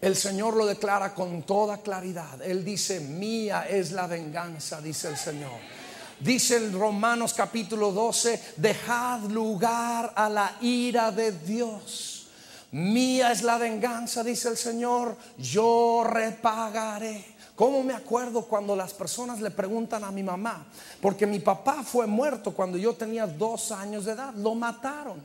El 0.00 0.16
Señor 0.16 0.54
lo 0.54 0.66
declara 0.66 1.14
con 1.14 1.44
toda 1.44 1.78
claridad. 1.78 2.42
Él 2.42 2.62
dice, 2.62 3.00
mía 3.00 3.66
es 3.68 3.92
la 3.92 4.06
venganza, 4.06 4.82
dice 4.82 5.08
el 5.08 5.16
Señor. 5.16 5.83
Dice 6.20 6.56
en 6.56 6.78
Romanos 6.78 7.34
capítulo 7.34 7.92
12, 7.92 8.54
dejad 8.56 9.20
lugar 9.24 10.12
a 10.14 10.28
la 10.28 10.56
ira 10.60 11.10
de 11.10 11.32
Dios. 11.32 12.28
Mía 12.72 13.30
es 13.30 13.42
la 13.42 13.58
venganza, 13.58 14.24
dice 14.24 14.48
el 14.48 14.56
Señor, 14.56 15.16
yo 15.38 16.04
repagaré. 16.04 17.24
¿Cómo 17.54 17.84
me 17.84 17.94
acuerdo 17.94 18.42
cuando 18.42 18.74
las 18.74 18.92
personas 18.92 19.40
le 19.40 19.50
preguntan 19.50 20.02
a 20.02 20.10
mi 20.10 20.24
mamá? 20.24 20.66
Porque 21.00 21.26
mi 21.26 21.38
papá 21.38 21.84
fue 21.84 22.06
muerto 22.06 22.52
cuando 22.52 22.76
yo 22.76 22.94
tenía 22.94 23.26
dos 23.26 23.70
años 23.70 24.04
de 24.04 24.12
edad, 24.12 24.34
lo 24.34 24.54
mataron. 24.54 25.24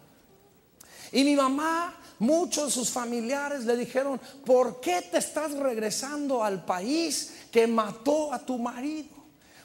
Y 1.12 1.24
mi 1.24 1.36
mamá, 1.36 1.96
muchos 2.20 2.66
de 2.66 2.72
sus 2.72 2.92
familiares 2.92 3.66
le 3.66 3.76
dijeron, 3.76 4.22
¿por 4.46 4.80
qué 4.80 5.02
te 5.02 5.18
estás 5.18 5.54
regresando 5.54 6.44
al 6.44 6.64
país 6.64 7.34
que 7.52 7.66
mató 7.66 8.32
a 8.32 8.40
tu 8.40 8.60
marido? 8.60 9.19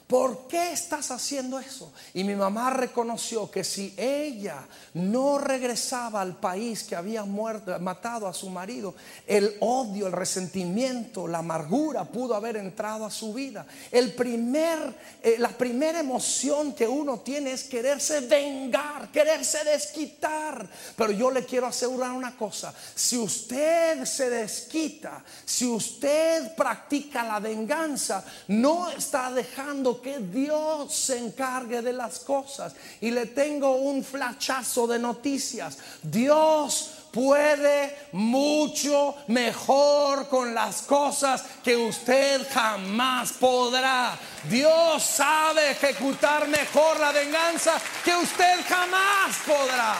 ¿Por 0.07 0.47
qué 0.47 0.71
estás 0.71 1.09
haciendo 1.09 1.57
eso? 1.57 1.91
Y 2.13 2.23
mi 2.23 2.35
mamá 2.35 2.69
reconoció 2.69 3.49
que 3.49 3.63
si 3.63 3.91
ella 3.97 4.63
no 4.93 5.39
regresaba 5.39 6.21
al 6.21 6.35
país 6.35 6.83
que 6.83 6.95
había 6.95 7.23
muerto, 7.23 7.79
matado 7.79 8.27
a 8.27 8.33
su 8.33 8.51
marido, 8.51 8.93
el 9.25 9.57
odio, 9.61 10.05
el 10.05 10.13
resentimiento, 10.13 11.27
la 11.27 11.39
amargura 11.39 12.05
pudo 12.05 12.35
haber 12.35 12.57
entrado 12.57 13.03
a 13.03 13.09
su 13.09 13.33
vida. 13.33 13.65
El 13.91 14.13
primer, 14.13 14.95
eh, 15.23 15.37
la 15.39 15.49
primera 15.49 16.01
emoción 16.01 16.73
que 16.73 16.87
uno 16.87 17.21
tiene 17.21 17.53
es 17.53 17.63
quererse 17.63 18.21
vengar, 18.21 19.11
quererse 19.11 19.63
desquitar. 19.63 20.69
Pero 20.95 21.13
yo 21.13 21.31
le 21.31 21.45
quiero 21.45 21.65
asegurar 21.65 22.11
una 22.11 22.37
cosa: 22.37 22.71
si 22.93 23.17
usted 23.17 24.05
se 24.05 24.29
desquita, 24.29 25.23
si 25.43 25.65
usted 25.65 26.55
practica 26.55 27.23
la 27.23 27.39
venganza, 27.39 28.23
no 28.49 28.91
está 28.91 29.31
dejando 29.31 29.94
que 30.01 30.19
Dios 30.19 30.93
se 30.93 31.17
encargue 31.17 31.81
de 31.81 31.93
las 31.93 32.19
cosas. 32.19 32.73
Y 33.01 33.11
le 33.11 33.27
tengo 33.27 33.75
un 33.75 34.03
flachazo 34.03 34.87
de 34.87 34.99
noticias. 34.99 35.77
Dios 36.01 36.91
puede 37.11 37.95
mucho 38.11 39.15
mejor 39.27 40.27
con 40.27 40.53
las 40.53 40.81
cosas 40.81 41.43
que 41.63 41.75
usted 41.75 42.45
jamás 42.51 43.31
podrá. 43.33 44.19
Dios 44.49 45.01
sabe 45.01 45.71
ejecutar 45.71 46.47
mejor 46.49 46.99
la 46.99 47.13
venganza 47.13 47.79
que 48.03 48.13
usted 48.15 48.59
jamás 48.67 49.35
podrá. 49.47 49.95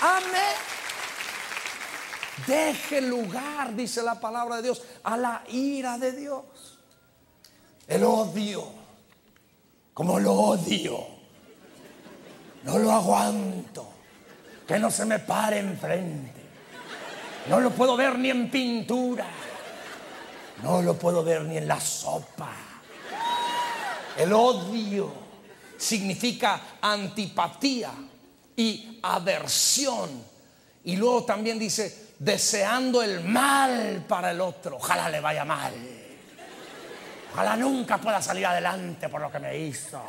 Amén. 0.00 0.70
Deje 2.46 3.02
lugar, 3.02 3.74
dice 3.74 4.02
la 4.02 4.18
palabra 4.18 4.56
de 4.56 4.62
Dios, 4.62 4.82
a 5.04 5.16
la 5.16 5.42
ira 5.48 5.98
de 5.98 6.12
Dios. 6.12 6.44
El 7.90 8.04
odio, 8.04 8.64
como 9.92 10.20
lo 10.20 10.32
odio, 10.32 11.04
no 12.62 12.78
lo 12.78 12.92
aguanto, 12.92 13.84
que 14.64 14.78
no 14.78 14.92
se 14.92 15.04
me 15.04 15.18
pare 15.18 15.58
enfrente. 15.58 16.40
No 17.48 17.58
lo 17.58 17.70
puedo 17.72 17.96
ver 17.96 18.16
ni 18.16 18.30
en 18.30 18.48
pintura, 18.48 19.26
no 20.62 20.82
lo 20.82 20.96
puedo 20.96 21.24
ver 21.24 21.42
ni 21.42 21.56
en 21.56 21.66
la 21.66 21.80
sopa. 21.80 22.52
El 24.16 24.32
odio 24.34 25.12
significa 25.76 26.78
antipatía 26.80 27.90
y 28.54 29.00
aversión. 29.02 30.10
Y 30.84 30.94
luego 30.94 31.24
también 31.24 31.58
dice, 31.58 32.14
deseando 32.20 33.02
el 33.02 33.24
mal 33.24 34.04
para 34.06 34.30
el 34.30 34.40
otro. 34.40 34.76
Ojalá 34.76 35.10
le 35.10 35.18
vaya 35.18 35.44
mal. 35.44 35.72
Ojalá 37.32 37.56
nunca 37.56 37.98
pueda 37.98 38.20
salir 38.20 38.46
adelante 38.46 39.08
por 39.08 39.20
lo 39.20 39.30
que 39.30 39.38
me 39.38 39.56
hizo. 39.56 40.02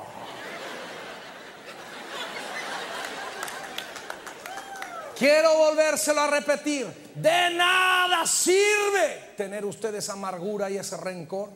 Quiero 5.17 5.55
volvérselo 5.55 6.19
a 6.21 6.27
repetir. 6.27 6.87
De 7.13 7.51
nada 7.51 8.25
sirve 8.25 9.33
tener 9.37 9.63
usted 9.63 9.93
esa 9.93 10.13
amargura 10.13 10.67
y 10.71 10.77
ese 10.77 10.97
rencor. 10.97 11.51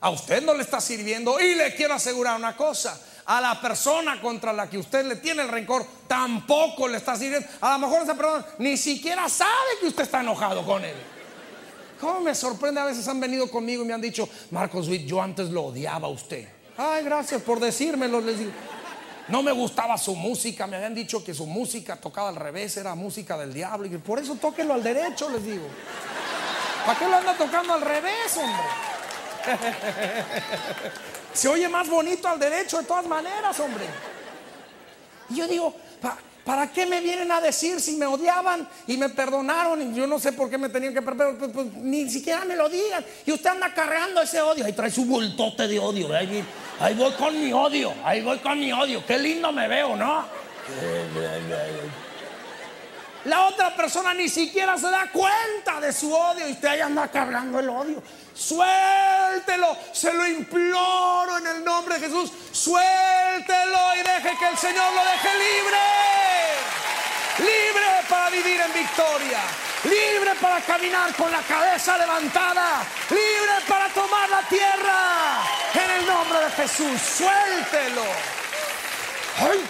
A 0.00 0.08
usted 0.08 0.42
no 0.42 0.54
le 0.54 0.62
está 0.62 0.80
sirviendo. 0.80 1.38
Y 1.38 1.54
le 1.56 1.74
quiero 1.74 1.92
asegurar 1.92 2.36
una 2.36 2.56
cosa. 2.56 2.98
A 3.26 3.38
la 3.40 3.60
persona 3.60 4.18
contra 4.20 4.52
la 4.52 4.70
que 4.70 4.78
usted 4.78 5.04
le 5.04 5.16
tiene 5.16 5.42
el 5.42 5.48
rencor 5.48 5.84
tampoco 6.08 6.88
le 6.88 6.96
está 6.96 7.16
sirviendo. 7.16 7.46
A 7.60 7.72
lo 7.72 7.80
mejor 7.80 8.02
esa 8.02 8.14
persona 8.14 8.46
ni 8.58 8.78
siquiera 8.78 9.28
sabe 9.28 9.78
que 9.78 9.88
usted 9.88 10.04
está 10.04 10.20
enojado 10.20 10.64
con 10.64 10.82
él. 10.82 10.96
¿Cómo 12.00 12.20
me 12.20 12.34
sorprende? 12.34 12.80
A 12.80 12.84
veces 12.84 13.06
han 13.08 13.18
venido 13.20 13.50
conmigo 13.50 13.82
y 13.82 13.86
me 13.86 13.94
han 13.94 14.00
dicho, 14.00 14.28
Marcos 14.50 14.88
Witt, 14.88 15.06
yo 15.06 15.20
antes 15.22 15.48
lo 15.50 15.64
odiaba 15.66 16.08
a 16.08 16.10
usted. 16.10 16.46
Ay, 16.76 17.04
gracias 17.04 17.40
por 17.42 17.58
decírmelo. 17.58 18.20
Les 18.20 18.38
digo. 18.38 18.50
No 19.28 19.42
me 19.42 19.50
gustaba 19.50 19.98
su 19.98 20.14
música, 20.14 20.66
me 20.68 20.76
habían 20.76 20.94
dicho 20.94 21.24
que 21.24 21.34
su 21.34 21.46
música 21.46 21.96
tocaba 21.96 22.28
al 22.28 22.36
revés, 22.36 22.76
era 22.76 22.94
música 22.94 23.36
del 23.36 23.52
diablo. 23.52 23.86
Y 23.86 23.98
por 23.98 24.18
eso 24.20 24.36
tóquenlo 24.36 24.74
al 24.74 24.82
derecho, 24.84 25.28
les 25.30 25.44
digo. 25.44 25.66
¿Para 26.84 26.98
qué 26.98 27.08
lo 27.08 27.16
anda 27.16 27.34
tocando 27.36 27.72
al 27.74 27.80
revés, 27.80 28.36
hombre? 28.36 28.62
Se 31.32 31.48
oye 31.48 31.68
más 31.68 31.88
bonito 31.88 32.28
al 32.28 32.38
derecho 32.38 32.78
de 32.78 32.84
todas 32.84 33.06
maneras, 33.06 33.58
hombre. 33.60 33.84
Y 35.30 35.36
yo 35.36 35.48
digo, 35.48 35.74
¿pa- 36.00 36.18
¿para 36.46 36.70
qué 36.70 36.86
me 36.86 37.00
vienen 37.00 37.30
a 37.32 37.40
decir 37.40 37.80
si 37.80 37.96
me 37.96 38.06
odiaban 38.06 38.66
y 38.86 38.96
me 38.96 39.08
perdonaron? 39.08 39.82
Y 39.82 39.94
yo 39.94 40.06
no 40.06 40.20
sé 40.20 40.32
por 40.32 40.48
qué 40.48 40.56
me 40.56 40.68
tenían 40.68 40.94
que 40.94 41.02
perdonar, 41.02 41.34
pues, 41.52 41.66
ni 41.74 42.08
siquiera 42.08 42.44
me 42.44 42.54
lo 42.54 42.68
digan. 42.68 43.04
Y 43.26 43.32
usted 43.32 43.50
anda 43.50 43.74
cargando 43.74 44.22
ese 44.22 44.40
odio. 44.40 44.64
Ahí 44.64 44.72
trae 44.72 44.90
su 44.90 45.04
bultote 45.04 45.66
de 45.66 45.78
odio. 45.80 46.14
Ahí, 46.14 46.44
ahí 46.78 46.94
voy 46.94 47.12
con 47.14 47.38
mi 47.38 47.52
odio, 47.52 47.92
ahí 48.04 48.22
voy 48.22 48.38
con 48.38 48.58
mi 48.58 48.72
odio. 48.72 49.04
Qué 49.04 49.18
lindo 49.18 49.50
me 49.50 49.66
veo, 49.66 49.96
¿no? 49.96 50.24
La 53.24 53.46
otra 53.46 53.74
persona 53.74 54.14
ni 54.14 54.28
siquiera 54.28 54.78
se 54.78 54.88
da 54.88 55.10
cuenta 55.12 55.80
de 55.80 55.92
su 55.92 56.14
odio 56.14 56.48
y 56.48 56.52
usted 56.52 56.68
ahí 56.68 56.80
anda 56.80 57.08
cargando 57.08 57.58
el 57.58 57.68
odio. 57.68 58.00
Suéltelo, 58.32 59.76
se 59.90 60.12
lo 60.12 60.24
imploro 60.28 61.38
en 61.38 61.46
el 61.48 61.64
nombre 61.64 61.98
de 61.98 62.06
Jesús. 62.06 62.30
Suéltelo 62.52 63.94
y 63.96 63.98
deje 63.98 64.38
que 64.38 64.48
el 64.48 64.56
Señor 64.56 64.94
lo 64.94 65.02
deje 65.02 65.28
libre. 65.38 66.25
Libre 67.38 67.86
para 68.08 68.30
vivir 68.30 68.60
en 68.60 68.72
victoria. 68.72 69.40
Libre 69.84 70.34
para 70.40 70.60
caminar 70.60 71.14
con 71.14 71.30
la 71.30 71.42
cabeza 71.42 71.98
levantada. 71.98 72.82
Libre 73.10 73.52
para 73.68 73.88
tomar 73.90 74.28
la 74.28 74.42
tierra. 74.48 75.42
En 75.74 75.90
el 76.00 76.06
nombre 76.06 76.38
de 76.40 76.50
Jesús. 76.50 77.00
Suéltelo. 77.00 78.04
¡Ay! 79.38 79.64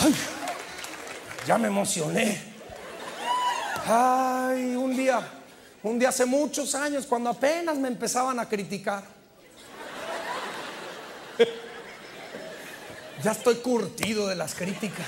¡Ay! 0.00 0.14
Ya 1.46 1.58
me 1.58 1.68
emocioné. 1.68 2.54
Ay, 3.86 4.76
un 4.76 4.96
día, 4.96 5.20
un 5.82 5.98
día 5.98 6.08
hace 6.08 6.24
muchos 6.24 6.74
años, 6.74 7.04
cuando 7.06 7.28
apenas 7.28 7.76
me 7.76 7.88
empezaban 7.88 8.38
a 8.40 8.48
criticar. 8.48 9.13
Ya 13.24 13.32
estoy 13.32 13.56
curtido 13.56 14.28
de 14.28 14.34
las 14.36 14.54
críticas. 14.54 15.06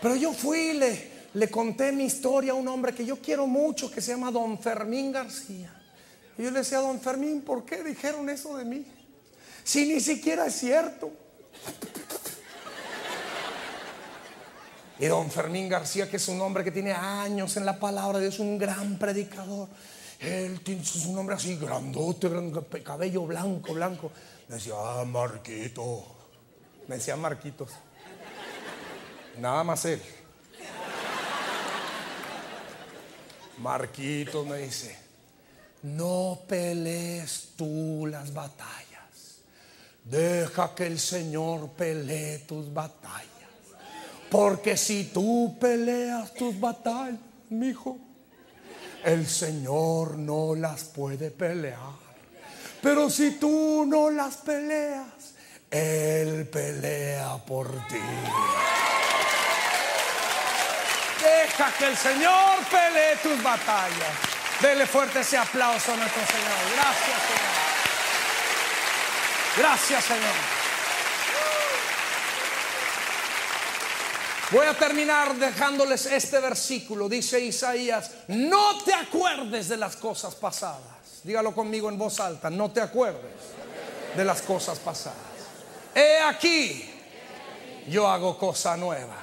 Pero 0.00 0.14
yo 0.16 0.32
fui 0.32 0.74
le, 0.74 1.10
le 1.34 1.50
conté 1.50 1.90
mi 1.92 2.04
historia 2.04 2.52
a 2.52 2.54
un 2.54 2.68
hombre 2.68 2.94
que 2.94 3.04
yo 3.04 3.16
quiero 3.20 3.46
mucho, 3.46 3.90
que 3.90 4.00
se 4.00 4.12
llama 4.12 4.30
Don 4.30 4.58
Fermín 4.58 5.10
García. 5.10 5.74
Y 6.38 6.42
yo 6.44 6.50
le 6.50 6.60
decía, 6.60 6.78
Don 6.78 7.00
Fermín, 7.00 7.42
¿por 7.42 7.64
qué 7.64 7.82
dijeron 7.82 8.28
eso 8.28 8.56
de 8.56 8.64
mí? 8.64 8.86
Si 9.64 9.86
ni 9.86 10.00
siquiera 10.00 10.46
es 10.46 10.54
cierto. 10.54 11.10
Y 14.98 15.06
don 15.06 15.28
Fermín 15.30 15.68
García, 15.68 16.08
que 16.08 16.18
es 16.18 16.28
un 16.28 16.40
hombre 16.40 16.62
que 16.62 16.70
tiene 16.70 16.92
años 16.92 17.56
en 17.56 17.66
la 17.66 17.80
palabra 17.80 18.18
de 18.18 18.26
Dios, 18.28 18.38
un 18.38 18.58
gran 18.58 18.98
predicador. 18.98 19.68
Él 20.20 20.60
es 20.66 21.06
un 21.06 21.18
hombre 21.18 21.34
así 21.34 21.56
grandote, 21.56 22.28
gran- 22.28 22.52
cabello 22.84 23.26
blanco, 23.26 23.74
blanco. 23.74 24.12
Me 24.48 24.54
decía, 24.56 24.74
ah, 24.76 25.04
Marquito. 25.04 26.13
Me 26.88 26.96
decía 26.96 27.16
Marquitos. 27.16 27.70
Nada 29.38 29.64
más 29.64 29.84
él. 29.84 30.00
Marquitos 33.58 34.46
me 34.46 34.58
dice, 34.58 34.98
no 35.82 36.40
pelees 36.46 37.50
tú 37.56 38.06
las 38.06 38.32
batallas. 38.32 38.84
Deja 40.04 40.74
que 40.74 40.86
el 40.86 40.98
Señor 40.98 41.70
pelee 41.70 42.40
tus 42.40 42.72
batallas. 42.72 43.24
Porque 44.30 44.76
si 44.76 45.04
tú 45.04 45.56
peleas 45.60 46.34
tus 46.34 46.58
batallas, 46.58 47.20
mi 47.48 47.68
hijo, 47.68 47.98
el 49.04 49.26
Señor 49.26 50.18
no 50.18 50.54
las 50.54 50.84
puede 50.84 51.30
pelear. 51.30 52.04
Pero 52.82 53.08
si 53.08 53.32
tú 53.32 53.84
no 53.86 54.10
las 54.10 54.36
peleas, 54.38 55.34
Él 55.70 56.48
pelea 56.50 57.36
por 57.46 57.70
ti. 57.88 58.00
Deja 61.20 61.72
que 61.78 61.86
el 61.86 61.96
Señor 61.96 62.58
pelee 62.70 63.16
tus 63.22 63.42
batallas. 63.42 64.34
Dele 64.60 64.86
fuerte 64.86 65.20
ese 65.20 65.36
aplauso 65.36 65.92
a 65.92 65.96
nuestro 65.96 66.22
Señor. 66.26 66.58
Gracias, 66.76 67.22
Señor. 67.22 67.54
Gracias, 69.56 70.04
Señor. 70.04 70.54
Voy 74.50 74.66
a 74.66 74.74
terminar 74.74 75.34
dejándoles 75.34 76.06
este 76.06 76.38
versículo. 76.38 77.08
Dice 77.08 77.40
Isaías, 77.40 78.10
no 78.28 78.84
te 78.84 78.94
acuerdes 78.94 79.68
de 79.68 79.76
las 79.76 79.96
cosas 79.96 80.34
pasadas. 80.34 81.22
Dígalo 81.24 81.54
conmigo 81.54 81.88
en 81.88 81.98
voz 81.98 82.20
alta, 82.20 82.50
no 82.50 82.70
te 82.70 82.80
acuerdes 82.80 83.32
de 84.14 84.24
las 84.24 84.42
cosas 84.42 84.78
pasadas. 84.78 85.33
He 85.94 86.18
aquí, 86.18 86.90
yo 87.88 88.08
hago 88.08 88.36
cosa 88.36 88.76
nueva. 88.76 89.16